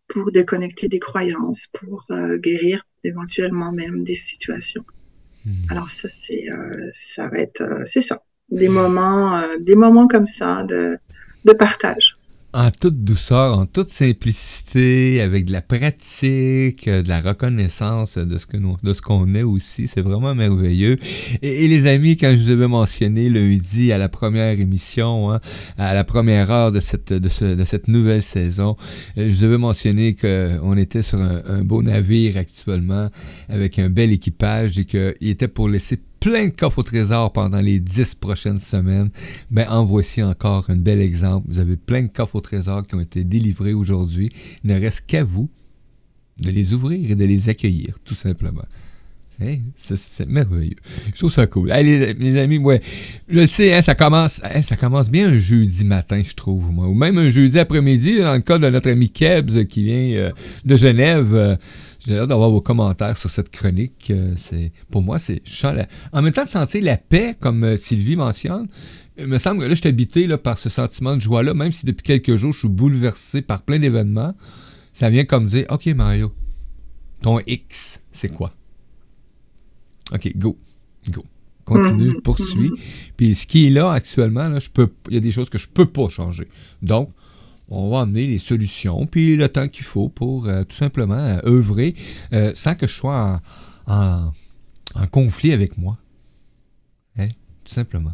pour 0.07 0.31
déconnecter 0.31 0.87
des 0.87 0.99
croyances, 0.99 1.67
pour 1.67 2.07
guérir 2.35 2.83
éventuellement 3.03 3.71
même 3.71 4.03
des 4.03 4.15
situations. 4.15 4.85
Hmm. 5.45 5.51
Alors 5.69 5.89
ça, 5.89 6.07
c'est, 6.09 6.45
ça 6.93 7.27
va 7.27 7.37
être, 7.39 7.63
c'est 7.85 8.01
ça. 8.01 8.21
Des 8.49 8.67
moments, 8.67 9.41
des 9.59 9.75
moments 9.75 10.07
comme 10.07 10.27
ça 10.27 10.63
de, 10.63 10.97
de 11.45 11.53
partage. 11.53 12.17
En 12.53 12.69
toute 12.69 13.05
douceur, 13.05 13.57
en 13.57 13.65
toute 13.65 13.87
simplicité, 13.87 15.21
avec 15.21 15.45
de 15.45 15.53
la 15.53 15.61
pratique, 15.61 16.89
de 16.89 17.07
la 17.07 17.21
reconnaissance 17.21 18.17
de 18.17 18.37
ce 18.37 18.45
que 18.45 18.57
nous, 18.57 18.75
de 18.83 18.93
ce 18.93 19.01
qu'on 19.01 19.33
est 19.35 19.43
aussi, 19.43 19.87
c'est 19.87 20.01
vraiment 20.01 20.35
merveilleux. 20.35 20.97
Et, 21.41 21.65
les 21.69 21.87
amis, 21.87 22.17
quand 22.17 22.29
je 22.31 22.43
vous 22.43 22.49
avais 22.49 22.67
mentionné 22.67 23.29
lundi 23.29 23.93
à 23.93 23.97
la 23.97 24.09
première 24.09 24.59
émission, 24.59 25.31
hein, 25.31 25.39
à 25.77 25.93
la 25.93 26.03
première 26.03 26.51
heure 26.51 26.73
de 26.73 26.81
cette 26.81 27.13
de, 27.13 27.29
ce, 27.29 27.45
de 27.55 27.63
cette 27.63 27.87
nouvelle 27.87 28.21
saison, 28.21 28.75
euh, 29.17 29.29
je 29.29 29.33
vous 29.33 29.43
avais 29.45 29.57
mentionné 29.57 30.13
qu'on 30.15 30.75
était 30.75 31.03
sur 31.03 31.21
un, 31.21 31.41
un 31.47 31.61
beau 31.63 31.81
navire 31.81 32.35
actuellement 32.35 33.09
avec 33.47 33.79
un 33.79 33.89
bel 33.89 34.11
équipage 34.11 34.77
et 34.77 34.83
qu'il 34.83 35.15
était 35.21 35.47
pour 35.47 35.69
laisser 35.69 36.01
plein 36.21 36.45
de 36.45 36.51
coffres 36.51 36.79
au 36.79 36.83
trésor 36.83 37.33
pendant 37.33 37.59
les 37.59 37.79
dix 37.79 38.15
prochaines 38.15 38.59
semaines, 38.59 39.09
ben 39.49 39.67
en 39.69 39.83
voici 39.83 40.21
encore 40.23 40.69
un 40.69 40.75
bel 40.75 41.01
exemple. 41.01 41.47
Vous 41.49 41.59
avez 41.59 41.75
plein 41.75 42.03
de 42.03 42.07
coffres 42.07 42.35
au 42.35 42.41
trésor 42.41 42.85
qui 42.87 42.95
ont 42.95 43.01
été 43.01 43.25
délivrés 43.25 43.73
aujourd'hui. 43.73 44.31
Il 44.63 44.69
ne 44.69 44.79
reste 44.79 45.03
qu'à 45.07 45.23
vous 45.23 45.49
de 46.37 46.51
les 46.51 46.73
ouvrir 46.73 47.11
et 47.11 47.15
de 47.15 47.25
les 47.25 47.49
accueillir, 47.49 47.97
tout 48.05 48.15
simplement. 48.15 48.61
Hein? 49.41 49.57
C'est 49.77 50.27
merveilleux. 50.27 50.75
Je 51.11 51.17
trouve 51.17 51.31
ça 51.31 51.47
cool. 51.47 51.71
Allez, 51.71 52.13
les 52.13 52.37
amis, 52.37 52.61
je 53.27 53.39
le 53.39 53.47
sais, 53.47 53.73
hein, 53.73 53.81
ça 53.81 53.95
commence 53.95 54.41
hein, 54.43 54.61
ça 54.61 54.75
commence 54.75 55.09
bien 55.09 55.27
un 55.29 55.37
jeudi 55.37 55.83
matin, 55.85 56.21
je 56.23 56.35
trouve, 56.35 56.71
moi. 56.71 56.87
Ou 56.87 56.93
même 56.93 57.17
un 57.17 57.31
jeudi 57.31 57.57
après-midi, 57.57 58.19
dans 58.19 58.33
le 58.33 58.41
cas 58.41 58.59
de 58.59 58.69
notre 58.69 58.91
ami 58.91 59.09
Kebs 59.09 59.65
qui 59.65 59.85
vient 59.85 60.19
euh, 60.19 60.31
de 60.65 60.75
Genève. 60.75 61.33
Euh, 61.33 61.55
j'ai 62.07 62.17
hâte 62.17 62.29
d'avoir 62.29 62.49
vos 62.49 62.61
commentaires 62.61 63.15
sur 63.15 63.29
cette 63.29 63.51
chronique. 63.51 64.09
Euh, 64.09 64.33
c'est 64.35 64.71
Pour 64.89 65.01
moi, 65.01 65.19
c'est 65.19 65.41
En 66.11 66.21
même 66.21 66.33
temps, 66.33 66.45
de 66.45 66.49
sentir 66.49 66.83
la 66.83 66.97
paix, 66.97 67.35
comme 67.39 67.63
euh, 67.63 67.77
Sylvie 67.77 68.15
mentionne, 68.15 68.67
il 69.17 69.27
me 69.27 69.37
semble 69.37 69.59
que 69.59 69.65
là, 69.65 69.75
je 69.75 69.81
suis 69.81 69.89
habité 69.89 70.25
là, 70.25 70.37
par 70.37 70.57
ce 70.57 70.69
sentiment 70.69 71.15
de 71.15 71.21
joie-là, 71.21 71.53
même 71.53 71.71
si 71.71 71.85
depuis 71.85 72.03
quelques 72.03 72.37
jours, 72.37 72.53
je 72.53 72.59
suis 72.59 72.69
bouleversé 72.69 73.41
par 73.41 73.61
plein 73.61 73.77
d'événements. 73.77 74.33
Ça 74.93 75.09
vient 75.09 75.25
comme 75.25 75.45
dire 75.45 75.65
Ok, 75.69 75.85
Mario, 75.87 76.33
ton 77.21 77.39
X, 77.45 78.01
c'est 78.11 78.29
quoi? 78.29 78.53
Ok, 80.11 80.31
go, 80.35 80.57
go. 81.09 81.23
Continue, 81.65 82.15
mhm. 82.15 82.21
poursuis. 82.21 82.71
Puis 83.15 83.35
ce 83.35 83.45
qui 83.45 83.67
est 83.67 83.69
là 83.69 83.91
actuellement, 83.91 84.49
là, 84.49 84.59
je 84.59 84.69
peux, 84.69 84.89
il 85.09 85.13
y 85.13 85.17
a 85.17 85.21
des 85.21 85.31
choses 85.31 85.49
que 85.49 85.59
je 85.59 85.67
peux 85.67 85.85
pas 85.85 86.09
changer. 86.09 86.47
Donc, 86.81 87.09
on 87.71 87.89
va 87.89 88.01
amener 88.01 88.27
les 88.27 88.37
solutions, 88.37 89.05
puis 89.07 89.37
le 89.37 89.47
temps 89.47 89.69
qu'il 89.69 89.85
faut 89.85 90.09
pour 90.09 90.47
euh, 90.47 90.63
tout 90.63 90.75
simplement 90.75 91.15
euh, 91.15 91.39
œuvrer 91.45 91.95
euh, 92.33 92.51
sans 92.53 92.75
que 92.75 92.85
je 92.85 92.93
sois 92.93 93.41
en, 93.87 94.31
conflit 95.11 95.53
avec 95.53 95.77
moi. 95.77 95.97
Hein, 97.17 97.29
tout 97.63 97.73
simplement. 97.73 98.11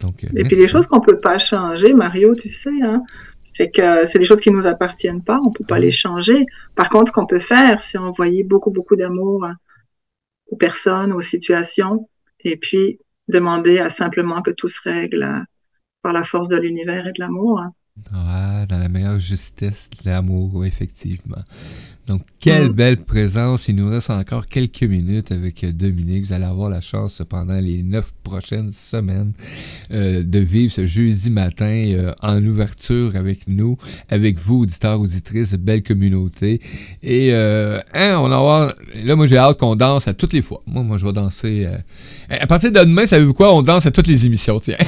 Donc, 0.00 0.24
Et 0.24 0.42
puis 0.44 0.56
les 0.56 0.68
choses 0.68 0.86
qu'on 0.86 0.98
ne 0.98 1.04
peut 1.04 1.20
pas 1.20 1.38
changer, 1.38 1.94
Mario, 1.94 2.34
tu 2.34 2.48
sais, 2.48 2.70
hein, 2.82 3.02
c'est 3.44 3.70
que 3.70 4.04
c'est 4.04 4.18
des 4.18 4.24
choses 4.24 4.40
qui 4.40 4.50
ne 4.50 4.56
nous 4.56 4.66
appartiennent 4.66 5.22
pas, 5.22 5.38
on 5.44 5.48
ne 5.48 5.52
peut 5.52 5.64
pas 5.64 5.78
les 5.78 5.92
changer. 5.92 6.44
Par 6.74 6.88
contre, 6.88 7.08
ce 7.08 7.12
qu'on 7.12 7.26
peut 7.26 7.40
faire, 7.40 7.80
c'est 7.80 7.98
envoyer 7.98 8.42
beaucoup, 8.42 8.70
beaucoup 8.70 8.96
d'amour 8.96 9.48
aux 10.48 10.56
personnes, 10.56 11.12
aux 11.12 11.20
situations, 11.20 12.08
et 12.40 12.56
puis 12.56 12.98
demander 13.28 13.78
à 13.78 13.90
simplement 13.90 14.42
que 14.42 14.50
tout 14.50 14.68
se 14.68 14.80
règle 14.82 15.44
par 16.02 16.12
la 16.12 16.24
force 16.24 16.48
de 16.48 16.56
l'univers 16.56 17.06
et 17.06 17.12
de 17.12 17.20
l'amour. 17.20 17.60
Hein. 17.60 17.72
Ouais, 18.12 18.66
dans 18.66 18.78
la 18.78 18.88
meilleure 18.88 19.18
justesse 19.18 19.90
de 19.90 20.10
l'amour, 20.10 20.64
effectivement. 20.64 21.42
Donc, 22.08 22.22
quelle 22.40 22.70
mm. 22.70 22.72
belle 22.72 22.96
présence. 22.96 23.68
Il 23.68 23.76
nous 23.76 23.90
reste 23.90 24.08
encore 24.08 24.46
quelques 24.46 24.82
minutes 24.82 25.30
avec 25.30 25.62
euh, 25.62 25.72
Dominique. 25.72 26.24
Vous 26.24 26.32
allez 26.32 26.46
avoir 26.46 26.70
la 26.70 26.80
chance 26.80 27.22
pendant 27.28 27.60
les 27.60 27.82
neuf 27.82 28.12
prochaines 28.22 28.72
semaines 28.72 29.32
euh, 29.92 30.22
de 30.22 30.38
vivre 30.38 30.72
ce 30.72 30.86
jeudi 30.86 31.28
matin 31.28 31.66
euh, 31.66 32.14
en 32.22 32.42
ouverture 32.42 33.14
avec 33.14 33.46
nous, 33.46 33.76
avec 34.08 34.38
vous, 34.38 34.62
auditeurs, 34.62 34.98
auditrices, 35.00 35.52
belle 35.52 35.82
communauté. 35.82 36.62
Et 37.02 37.34
hein, 37.34 38.18
on 38.18 38.28
va 38.28 38.36
avoir... 38.36 38.74
Là, 39.04 39.14
moi, 39.14 39.26
j'ai 39.26 39.36
hâte 39.36 39.58
qu'on 39.58 39.76
danse 39.76 40.08
à 40.08 40.14
toutes 40.14 40.32
les 40.32 40.42
fois. 40.42 40.62
Moi, 40.66 40.82
moi, 40.82 40.96
je 40.96 41.04
vais 41.04 41.12
danser... 41.12 41.68
à 42.30 42.46
partir 42.46 42.72
de 42.72 42.80
demain, 42.80 43.04
savez-vous 43.04 43.34
quoi? 43.34 43.54
On 43.54 43.62
danse 43.62 43.84
à 43.84 43.90
toutes 43.90 44.06
les 44.06 44.24
émissions, 44.24 44.58
tiens. 44.60 44.76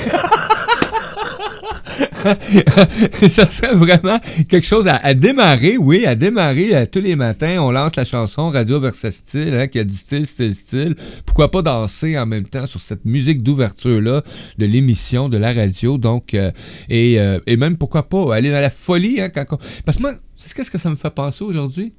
ça 3.30 3.48
serait 3.48 3.74
vraiment 3.74 4.18
quelque 4.48 4.66
chose 4.66 4.87
à, 4.88 5.14
démarrer, 5.14 5.76
oui, 5.76 6.06
à 6.06 6.14
démarrer 6.14 6.74
euh, 6.74 6.87
tous 6.90 7.00
les 7.00 7.16
matins. 7.16 7.59
On 7.61 7.70
lance 7.70 7.96
la 7.96 8.04
chanson 8.04 8.50
Radio 8.50 8.80
Versa 8.80 9.11
Style, 9.11 9.54
hein, 9.54 9.68
qui 9.68 9.78
a 9.78 9.85
dit 9.85 9.96
style, 9.96 10.26
style, 10.26 10.54
style. 10.54 10.94
Pourquoi 11.26 11.50
pas 11.50 11.62
danser 11.62 12.18
en 12.18 12.26
même 12.26 12.46
temps 12.46 12.66
sur 12.66 12.80
cette 12.80 13.04
musique 13.04 13.42
d'ouverture-là 13.42 14.22
de 14.59 14.66
l'émission, 14.66 15.28
de 15.28 15.37
la 15.37 15.52
radio. 15.52 15.98
Donc, 15.98 16.35
euh, 16.35 16.50
et, 16.88 17.18
euh, 17.18 17.40
et, 17.46 17.56
même 17.56 17.76
pourquoi 17.76 18.09
pas 18.09 18.35
aller 18.35 18.50
dans 18.50 18.61
la 18.61 18.70
folie. 18.70 19.20
Hein, 19.20 19.30
quand 19.30 19.59
Parce 19.85 19.96
que 19.96 20.02
moi, 20.02 20.14
c'est 20.37 20.62
ce 20.62 20.70
que 20.70 20.78
ça 20.78 20.90
me 20.90 20.96
fait 20.96 21.11
penser 21.11 21.44
aujourd'hui? 21.44 21.92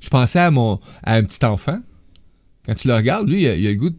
Je 0.00 0.08
pensais 0.08 0.40
à 0.40 0.50
mon 0.50 0.80
à 1.02 1.14
un 1.14 1.24
petit 1.24 1.44
enfant 1.44 1.78
quand 2.64 2.74
tu 2.74 2.88
le 2.88 2.94
regardes, 2.94 3.28
lui, 3.28 3.42
il 3.42 3.48
a, 3.48 3.56
le 3.56 3.74
goût 3.74 3.90
de 3.90 3.96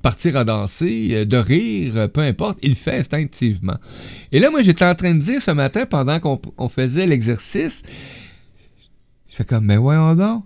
partir 0.00 0.36
à 0.36 0.44
danser, 0.44 1.08
euh, 1.12 1.24
de 1.24 1.36
rire, 1.36 1.96
euh, 1.96 2.08
peu 2.08 2.22
importe, 2.22 2.58
il 2.62 2.70
le 2.70 2.74
fait 2.74 2.96
instinctivement. 2.96 3.76
Et 4.32 4.40
là, 4.40 4.50
moi, 4.50 4.62
j'étais 4.62 4.84
en 4.84 4.94
train 4.94 5.14
de 5.14 5.20
dire 5.20 5.42
ce 5.42 5.50
matin, 5.50 5.84
pendant 5.84 6.18
qu'on 6.18 6.68
faisait 6.68 7.06
l'exercice, 7.06 7.82
je 9.28 9.36
fais 9.36 9.44
comme, 9.44 9.66
mais 9.66 9.76
voyons 9.76 10.14
donc, 10.14 10.44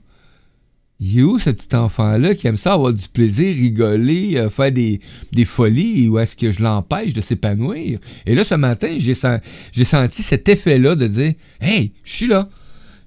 il 1.02 1.18
est 1.18 1.22
où 1.22 1.38
ce 1.38 1.48
petit 1.48 1.74
enfant-là 1.74 2.35
qui 2.35 2.46
aime 2.46 2.59
ça 2.59 2.74
avoir 2.74 2.92
du 2.92 3.09
plaisir, 3.09 3.54
rigoler, 3.54 4.37
euh, 4.37 4.50
faire 4.50 4.70
des, 4.70 5.00
des 5.33 5.44
folies, 5.46 6.09
ou 6.09 6.18
est-ce 6.18 6.37
que 6.37 6.50
je 6.50 6.62
l'empêche 6.62 7.14
de 7.14 7.22
s'épanouir? 7.22 8.00
Et 8.26 8.35
là, 8.35 8.44
ce 8.44 8.54
matin, 8.54 8.98
j'ai 8.98 9.85
senti 9.85 10.22
cet 10.22 10.48
effet-là 10.48 10.96
de 10.96 11.06
dire, 11.06 11.35
hey, 11.61 11.92
je 12.04 12.12
suis 12.12 12.26
là. 12.26 12.50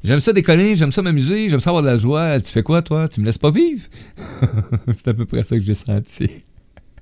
J'aime 0.03 0.19
ça 0.19 0.33
déconner, 0.33 0.75
j'aime 0.75 0.91
ça 0.91 1.01
m'amuser, 1.01 1.47
j'aime 1.47 1.61
ça 1.61 1.69
avoir 1.69 1.81
de 1.81 1.87
la 1.87 1.97
joie. 1.97 2.39
Tu 2.41 2.51
fais 2.51 2.61
quoi, 2.61 2.81
toi? 2.81 3.07
Tu 3.07 3.21
me 3.21 3.25
laisses 3.25 3.37
pas 3.37 3.51
vivre? 3.51 3.87
c'est 4.97 5.07
à 5.07 5.13
peu 5.13 5.25
près 5.25 5.43
ça 5.43 5.55
que 5.55 5.63
j'ai 5.63 5.75
senti. 5.75 6.29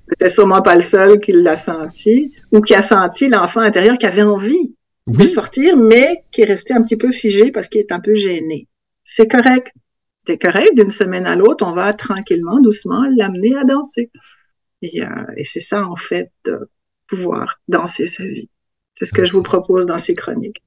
C'était 0.08 0.30
sûrement 0.30 0.62
pas 0.62 0.76
le 0.76 0.82
seul 0.82 1.18
qui 1.20 1.32
l'a 1.32 1.56
senti, 1.56 2.30
ou 2.52 2.60
qui 2.60 2.74
a 2.74 2.82
senti 2.82 3.28
l'enfant 3.28 3.60
intérieur 3.60 3.98
qui 3.98 4.06
avait 4.06 4.22
envie 4.22 4.76
de 5.08 5.26
sortir, 5.26 5.76
mais 5.76 6.22
qui 6.30 6.42
est 6.42 6.44
resté 6.44 6.74
un 6.74 6.82
petit 6.82 6.96
peu 6.96 7.10
figé 7.10 7.50
parce 7.50 7.66
qu'il 7.66 7.80
est 7.80 7.90
un 7.90 7.98
peu 7.98 8.14
gêné. 8.14 8.68
C'est 9.02 9.26
correct. 9.26 9.72
C'est 10.24 10.38
correct, 10.38 10.70
d'une 10.76 10.90
semaine 10.90 11.26
à 11.26 11.34
l'autre, 11.34 11.66
on 11.66 11.72
va 11.72 11.92
tranquillement, 11.94 12.60
doucement 12.60 13.02
l'amener 13.16 13.56
à 13.56 13.64
danser. 13.64 14.10
Et, 14.80 15.02
euh, 15.02 15.08
et 15.36 15.42
c'est 15.42 15.60
ça, 15.60 15.88
en 15.88 15.96
fait, 15.96 16.30
de 16.44 16.70
pouvoir 17.08 17.58
danser 17.66 18.06
sa 18.06 18.22
vie. 18.22 18.48
C'est 18.94 19.06
ce 19.06 19.12
que 19.12 19.24
je 19.24 19.32
vous 19.32 19.42
propose 19.42 19.86
dans 19.86 19.98
ces 19.98 20.14
chroniques. 20.14 20.62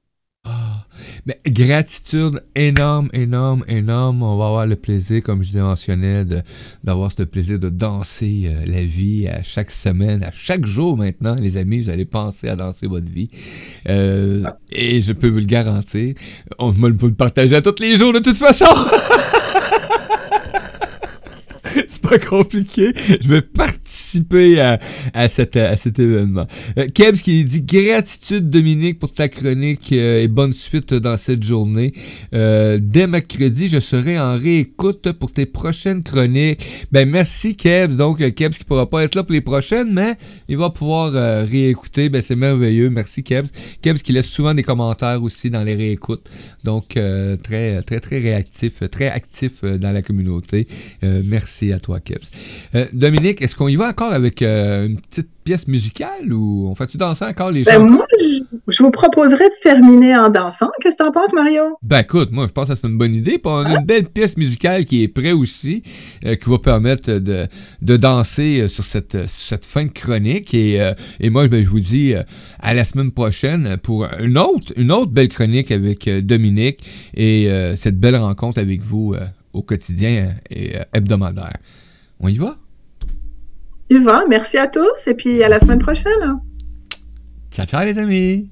Mais 1.26 1.40
gratitude 1.44 2.40
énorme, 2.54 3.10
énorme, 3.12 3.64
énorme. 3.66 4.22
On 4.22 4.36
va 4.36 4.46
avoir 4.46 4.66
le 4.66 4.76
plaisir, 4.76 5.24
comme 5.24 5.42
je 5.42 5.58
mentionnais, 5.58 6.24
d'avoir 6.84 7.10
ce 7.10 7.24
plaisir 7.24 7.58
de 7.58 7.68
danser 7.68 8.44
euh, 8.46 8.64
la 8.64 8.84
vie 8.84 9.26
à 9.26 9.42
chaque 9.42 9.72
semaine, 9.72 10.22
à 10.22 10.30
chaque 10.30 10.64
jour 10.66 10.96
maintenant, 10.96 11.34
les 11.34 11.56
amis. 11.56 11.80
Vous 11.80 11.90
allez 11.90 12.04
penser 12.04 12.48
à 12.48 12.54
danser 12.54 12.86
votre 12.86 13.10
vie. 13.10 13.28
Euh, 13.88 14.44
et 14.70 15.02
je 15.02 15.12
peux 15.12 15.28
vous 15.28 15.40
le 15.40 15.46
garantir. 15.46 16.14
On 16.60 16.70
va 16.70 16.88
le 16.88 16.94
partager 16.94 17.56
à 17.56 17.62
tous 17.62 17.80
les 17.80 17.96
jours 17.96 18.12
de 18.12 18.20
toute 18.20 18.36
façon. 18.36 18.66
C'est 21.88 22.02
pas 22.02 22.20
compliqué. 22.20 22.92
Je 23.20 23.28
vais 23.28 23.42
partir 23.42 23.85
à, 24.58 24.78
à 25.14 25.28
cet 25.28 25.56
événement. 25.98 26.46
Euh, 26.78 26.86
Kebs 26.92 27.22
qui 27.22 27.44
dit 27.44 27.62
gratitude 27.62 28.50
Dominique 28.50 28.98
pour 28.98 29.12
ta 29.12 29.28
chronique 29.28 29.92
euh, 29.92 30.22
et 30.22 30.28
bonne 30.28 30.52
suite 30.52 30.94
dans 30.94 31.16
cette 31.16 31.42
journée. 31.42 31.92
Euh, 32.34 32.78
dès 32.80 33.06
mercredi, 33.06 33.68
je 33.68 33.80
serai 33.80 34.18
en 34.18 34.38
réécoute 34.38 35.12
pour 35.12 35.32
tes 35.32 35.46
prochaines 35.46 36.02
chroniques. 36.02 36.64
Ben 36.92 37.08
merci 37.08 37.56
Kebs. 37.56 37.96
Donc 37.96 38.18
Kebs 38.34 38.58
qui 38.58 38.64
pourra 38.64 38.88
pas 38.88 39.04
être 39.04 39.14
là 39.14 39.22
pour 39.22 39.32
les 39.32 39.40
prochaines, 39.40 39.92
mais 39.92 40.16
il 40.48 40.56
va 40.56 40.70
pouvoir 40.70 41.12
réécouter. 41.46 42.08
Ben 42.08 42.22
c'est 42.22 42.36
merveilleux. 42.36 42.90
Merci 42.90 43.22
Kebs. 43.22 43.48
Kebs 43.82 43.98
qui 43.98 44.12
laisse 44.12 44.28
souvent 44.28 44.54
des 44.54 44.62
commentaires 44.62 45.22
aussi 45.22 45.50
dans 45.50 45.62
les 45.62 45.74
réécoutes. 45.74 46.28
Donc 46.64 46.88
très 46.88 47.82
très 47.82 48.00
très 48.00 48.18
réactif, 48.18 48.82
très 48.90 49.08
actif 49.08 49.62
dans 49.62 49.92
la 49.92 50.02
communauté. 50.02 50.66
merci 51.02 51.72
à 51.72 51.78
toi 51.78 52.00
Kebs. 52.00 52.30
Dominique, 52.92 53.42
est-ce 53.42 53.56
qu'on 53.56 53.68
y 53.68 53.76
va 53.76 53.88
encore? 53.88 54.05
Avec 54.08 54.42
une 54.42 55.00
petite 55.00 55.28
pièce 55.46 55.68
musicale 55.68 56.32
ou 56.32 56.68
on 56.68 56.74
fait-tu 56.74 56.98
danser 56.98 57.24
encore 57.24 57.52
les 57.52 57.62
ben, 57.62 57.78
gens? 57.78 57.86
moi, 57.86 58.06
je, 58.68 58.82
vous 58.82 58.90
proposerais 58.90 59.48
de 59.48 59.54
terminer 59.62 60.16
en 60.16 60.28
dansant. 60.28 60.70
Qu'est-ce 60.80 60.96
que 60.96 61.04
t'en 61.04 61.12
penses, 61.12 61.32
Mario? 61.32 61.62
Ben 61.82 62.00
écoute, 62.00 62.32
moi, 62.32 62.46
je 62.48 62.52
pense 62.52 62.68
que 62.68 62.74
c'est 62.74 62.86
une 62.86 62.98
bonne 62.98 63.14
idée. 63.14 63.40
on 63.44 63.64
a 63.64 63.78
une 63.78 63.86
belle 63.86 64.08
pièce 64.08 64.36
musicale 64.36 64.84
qui 64.84 65.04
est 65.04 65.08
prête 65.08 65.34
aussi, 65.34 65.84
euh, 66.24 66.34
qui 66.34 66.50
va 66.50 66.58
permettre 66.58 67.12
de, 67.12 67.46
de 67.80 67.96
danser 67.96 68.62
euh, 68.62 68.68
sur 68.68 68.84
cette, 68.84 69.28
cette 69.28 69.64
fin 69.64 69.84
de 69.84 69.90
chronique. 69.92 70.52
Et, 70.52 70.80
euh, 70.80 70.94
et 71.20 71.30
moi, 71.30 71.46
ben, 71.46 71.62
je 71.62 71.68
vous 71.68 71.80
dis 71.80 72.12
à 72.58 72.74
la 72.74 72.84
semaine 72.84 73.12
prochaine 73.12 73.76
pour 73.82 74.06
une 74.18 74.38
autre, 74.38 74.72
une 74.76 74.90
autre 74.90 75.12
belle 75.12 75.28
chronique 75.28 75.70
avec 75.70 76.08
Dominique 76.08 76.80
et 77.14 77.48
cette 77.76 77.98
belle 78.00 78.16
rencontre 78.16 78.60
avec 78.60 78.82
vous 78.82 79.14
au 79.52 79.62
quotidien 79.62 80.34
et 80.50 80.74
hebdomadaire. 80.92 81.58
On 82.18 82.28
y 82.28 82.36
va? 82.36 82.56
Va. 83.90 84.24
merci 84.28 84.58
à 84.58 84.66
tous 84.66 85.06
et 85.06 85.14
puis 85.14 85.42
à 85.42 85.48
la 85.48 85.58
semaine 85.58 85.78
prochaine. 85.78 86.40
Ciao, 87.50 87.66
ciao 87.66 87.84
les 87.84 87.98
amis. 87.98 88.50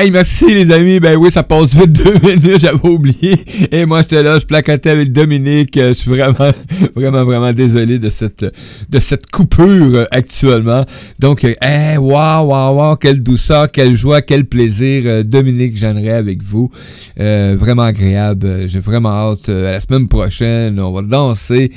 Hey, 0.00 0.12
merci 0.12 0.54
les 0.54 0.70
amis. 0.70 1.00
Ben 1.00 1.16
oui, 1.16 1.28
ça 1.28 1.42
passe 1.42 1.74
vite 1.74 1.90
deux 1.90 2.14
minutes, 2.22 2.60
j'avais 2.60 2.88
oublié. 2.88 3.34
Et 3.72 3.84
moi, 3.84 4.02
j'étais 4.02 4.22
là, 4.22 4.38
je 4.38 4.46
placotais 4.46 4.90
avec 4.90 5.10
Dominique. 5.10 5.72
Je 5.74 5.92
suis 5.92 6.08
vraiment, 6.08 6.52
vraiment, 6.94 7.24
vraiment 7.24 7.52
désolé 7.52 7.98
de 7.98 8.08
cette, 8.08 8.46
de 8.88 8.98
cette 9.00 9.28
coupure 9.28 10.06
actuellement. 10.12 10.84
Donc, 11.18 11.42
hey, 11.42 11.96
waouh, 11.96 12.46
waouh, 12.46 12.76
waouh, 12.76 12.94
quelle 12.94 13.24
douceur, 13.24 13.72
quelle 13.72 13.96
joie, 13.96 14.22
quel 14.22 14.44
plaisir. 14.44 15.02
Euh, 15.04 15.22
Dominique 15.24 15.76
j'aimerais 15.76 16.10
avec 16.10 16.44
vous. 16.44 16.70
Euh, 17.18 17.56
vraiment 17.58 17.82
agréable. 17.82 18.68
J'ai 18.68 18.78
vraiment 18.78 19.32
hâte. 19.32 19.48
Euh, 19.48 19.68
à 19.68 19.72
la 19.72 19.80
semaine 19.80 20.06
prochaine, 20.06 20.78
on 20.78 20.92
va 20.92 21.02
danser. 21.02 21.72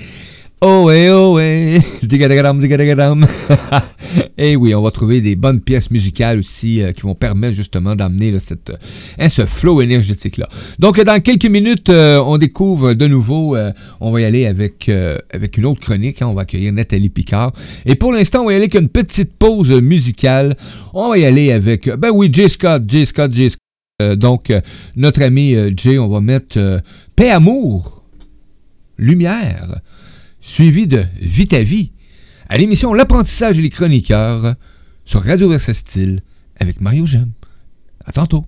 Oh 0.64 0.84
ouais, 0.86 1.10
oh 1.10 1.34
ouais, 1.38 1.82
Et 4.38 4.56
oui, 4.56 4.76
on 4.76 4.84
va 4.84 4.92
trouver 4.92 5.20
des 5.20 5.36
bonnes 5.36 5.60
pièces 5.60 5.90
musicales 5.90 6.38
aussi 6.38 6.84
euh, 6.84 6.92
qui 6.92 7.02
vont 7.02 7.16
permettre 7.16 7.56
justement 7.56 7.96
d'amener 7.96 8.40
cette, 8.40 8.72
hein, 9.18 9.30
ce 9.30 9.48
flow 9.48 9.82
énergétique-là. 9.82 10.48
Donc, 10.78 11.02
dans 11.02 11.20
quelques 11.20 11.48
minutes, 11.48 11.90
euh, 11.90 12.20
on 12.24 12.38
découvre 12.38 12.94
de 12.94 13.08
nouveau, 13.08 13.56
euh, 13.56 13.72
on 14.02 14.12
va 14.12 14.22
y 14.22 14.24
aller 14.24 14.46
avec, 14.46 14.88
avec 15.34 15.58
une 15.58 15.66
autre 15.66 15.80
chronique. 15.82 16.22
Hein, 16.22 16.28
on 16.28 16.36
va 16.36 16.44
accueillir 16.44 16.72
Nathalie 16.74 17.10
Picard. 17.10 17.54
Et 17.88 17.96
pour 17.96 18.14
l'instant, 18.14 18.44
on 18.44 18.46
va 18.46 18.52
y 18.52 18.56
aller 18.58 18.66
avec 18.66 18.76
une 18.76 18.90
petite 18.90 19.34
pause 19.34 19.72
musicale. 19.72 20.56
On 20.94 21.10
va 21.10 21.18
y 21.18 21.26
aller 21.26 21.52
avec, 21.52 21.90
ben 21.98 22.12
oui, 22.12 22.30
J. 22.32 22.48
Scott, 22.52 22.84
J. 22.88 23.08
Scott, 23.08 23.34
J. 23.34 23.50
Scott. 23.50 24.20
donc, 24.20 24.54
notre 24.96 25.24
ami 25.24 25.56
Jay, 25.76 25.98
on 25.98 26.08
va 26.08 26.22
mettre 26.22 26.84
Paix, 27.16 27.32
Amour, 27.32 28.04
Lumière 29.00 29.82
suivi 30.42 30.88
de 30.88 31.06
Vite 31.20 31.54
à 31.54 31.64
vie 31.64 31.92
à 32.50 32.58
l'émission 32.58 32.94
L'apprentissage 32.94 33.58
et 33.60 33.62
les 33.62 33.70
chroniqueurs 33.70 34.56
sur 35.06 35.24
Radio 35.24 35.48
Versastile 35.50 36.22
avec 36.60 36.82
Mario 36.82 37.06
Gem. 37.06 37.32
À 38.06 38.12
tantôt. 38.12 38.46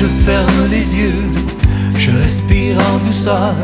Je 0.00 0.06
ferme 0.24 0.70
les 0.70 0.96
yeux, 0.96 1.24
je 1.96 2.12
respire 2.12 2.78
en 2.78 3.04
douceur 3.04 3.56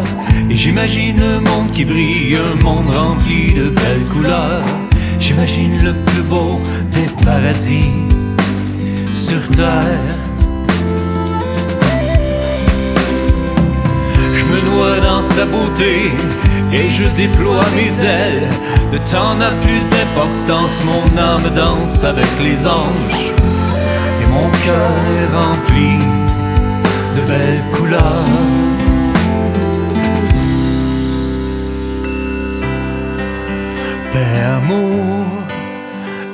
et 0.50 0.56
j'imagine 0.56 1.20
le 1.20 1.38
monde 1.38 1.70
qui 1.72 1.84
brille, 1.84 2.36
un 2.36 2.60
monde 2.60 2.90
rempli 2.90 3.54
de 3.54 3.68
belles 3.68 4.06
couleurs. 4.12 4.64
J'imagine 5.20 5.80
le 5.84 5.94
plus 5.94 6.22
beau 6.22 6.60
des 6.90 7.08
paradis 7.24 7.92
sur 9.14 9.48
terre. 9.50 10.16
Je 14.38 14.44
me 14.50 14.58
noie 14.70 14.98
dans 15.08 15.22
sa 15.22 15.44
beauté 15.44 16.10
et 16.72 16.88
je 16.88 17.04
déploie 17.16 17.64
mes 17.76 18.04
ailes. 18.04 18.48
Le 18.92 18.98
temps 19.12 19.36
n'a 19.36 19.52
plus 19.62 19.82
d'importance, 19.92 20.82
mon 20.84 21.16
âme 21.16 21.48
danse 21.54 22.02
avec 22.02 22.32
les 22.42 22.66
anges 22.66 23.30
et 24.20 24.26
mon 24.32 24.48
cœur 24.64 24.90
est 25.16 25.32
rempli 25.32 26.23
de 27.16 27.20
belles 27.22 27.64
couleurs. 27.72 28.28
Père, 34.12 34.56
amour 34.56 35.26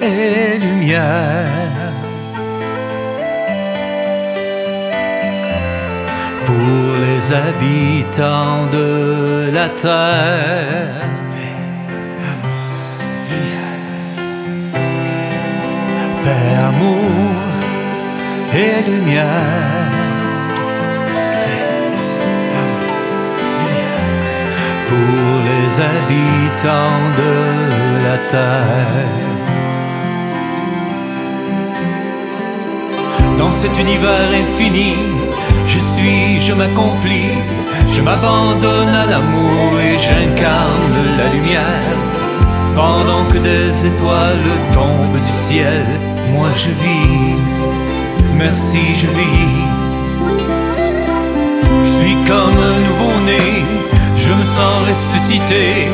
et 0.01 0.59
lumière. 0.59 1.47
Pour 6.47 6.97
les 7.05 7.33
habitants 7.33 8.66
de 8.72 9.51
la 9.53 9.68
terre. 9.68 11.07
Père, 16.24 16.64
amour 16.68 17.35
et 18.55 18.91
lumière. 18.91 19.80
Pour 24.91 25.34
les 25.49 25.80
habitants 25.80 27.05
de 27.20 27.32
la 28.07 28.18
terre. 28.32 29.20
Dans 33.38 33.53
cet 33.53 33.78
univers 33.78 34.30
infini, 34.43 34.95
je 35.66 35.78
suis, 35.78 36.41
je 36.41 36.53
m'accomplis, 36.53 37.36
je 37.93 38.03
m'abandonne 38.03 38.95
à 39.03 39.07
l'amour 39.07 39.68
et 39.86 39.97
j'incarne 39.97 40.99
la 41.18 41.28
lumière. 41.34 41.97
Pendant 42.74 43.24
que 43.30 43.38
des 43.38 43.86
étoiles 43.86 44.51
tombent 44.72 45.20
du 45.20 45.34
ciel, 45.47 45.84
moi 46.32 46.49
je 46.57 46.70
vis, 46.82 47.36
merci 48.36 48.82
je 49.01 49.07
vis. 49.18 49.80
Je 51.84 51.91
suis 51.99 52.16
comme 52.30 52.59
un 52.72 52.78
nouveau-né, 52.88 53.47
je 54.31 54.35
me 54.37 54.43
sens 54.43 54.89
ressuscité 54.89 55.89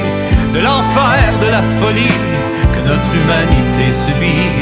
de 0.52 0.60
l'enfer, 0.60 1.24
de 1.40 1.48
la 1.56 1.62
folie 1.80 2.18
que 2.74 2.80
notre 2.90 3.12
humanité 3.20 3.84
subit. 4.04 4.52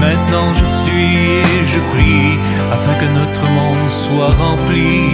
Maintenant 0.00 0.48
je 0.54 0.66
suis 0.80 1.14
et 1.44 1.66
je 1.72 1.80
prie 1.92 2.38
afin 2.72 2.94
que 3.00 3.08
notre 3.20 3.44
monde 3.58 3.90
soit 3.90 4.32
rempli 4.44 5.10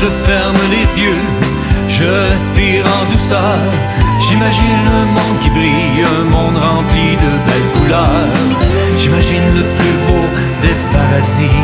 je 0.00 0.06
ferme 0.24 0.56
les 0.70 1.02
yeux, 1.02 1.24
je 1.86 2.04
respire 2.04 2.84
en 2.86 3.12
douceur. 3.12 3.58
J'imagine 4.18 4.78
le 4.86 5.00
monde 5.16 5.38
qui 5.42 5.50
brille, 5.50 6.04
un 6.18 6.24
monde 6.30 6.56
rempli 6.56 7.16
de 7.24 7.30
belles 7.46 7.70
couleurs. 7.76 8.36
J'imagine 8.98 9.46
le 9.58 9.64
plus 9.76 9.96
beau 10.06 10.24
des 10.62 10.76
paradis 10.92 11.60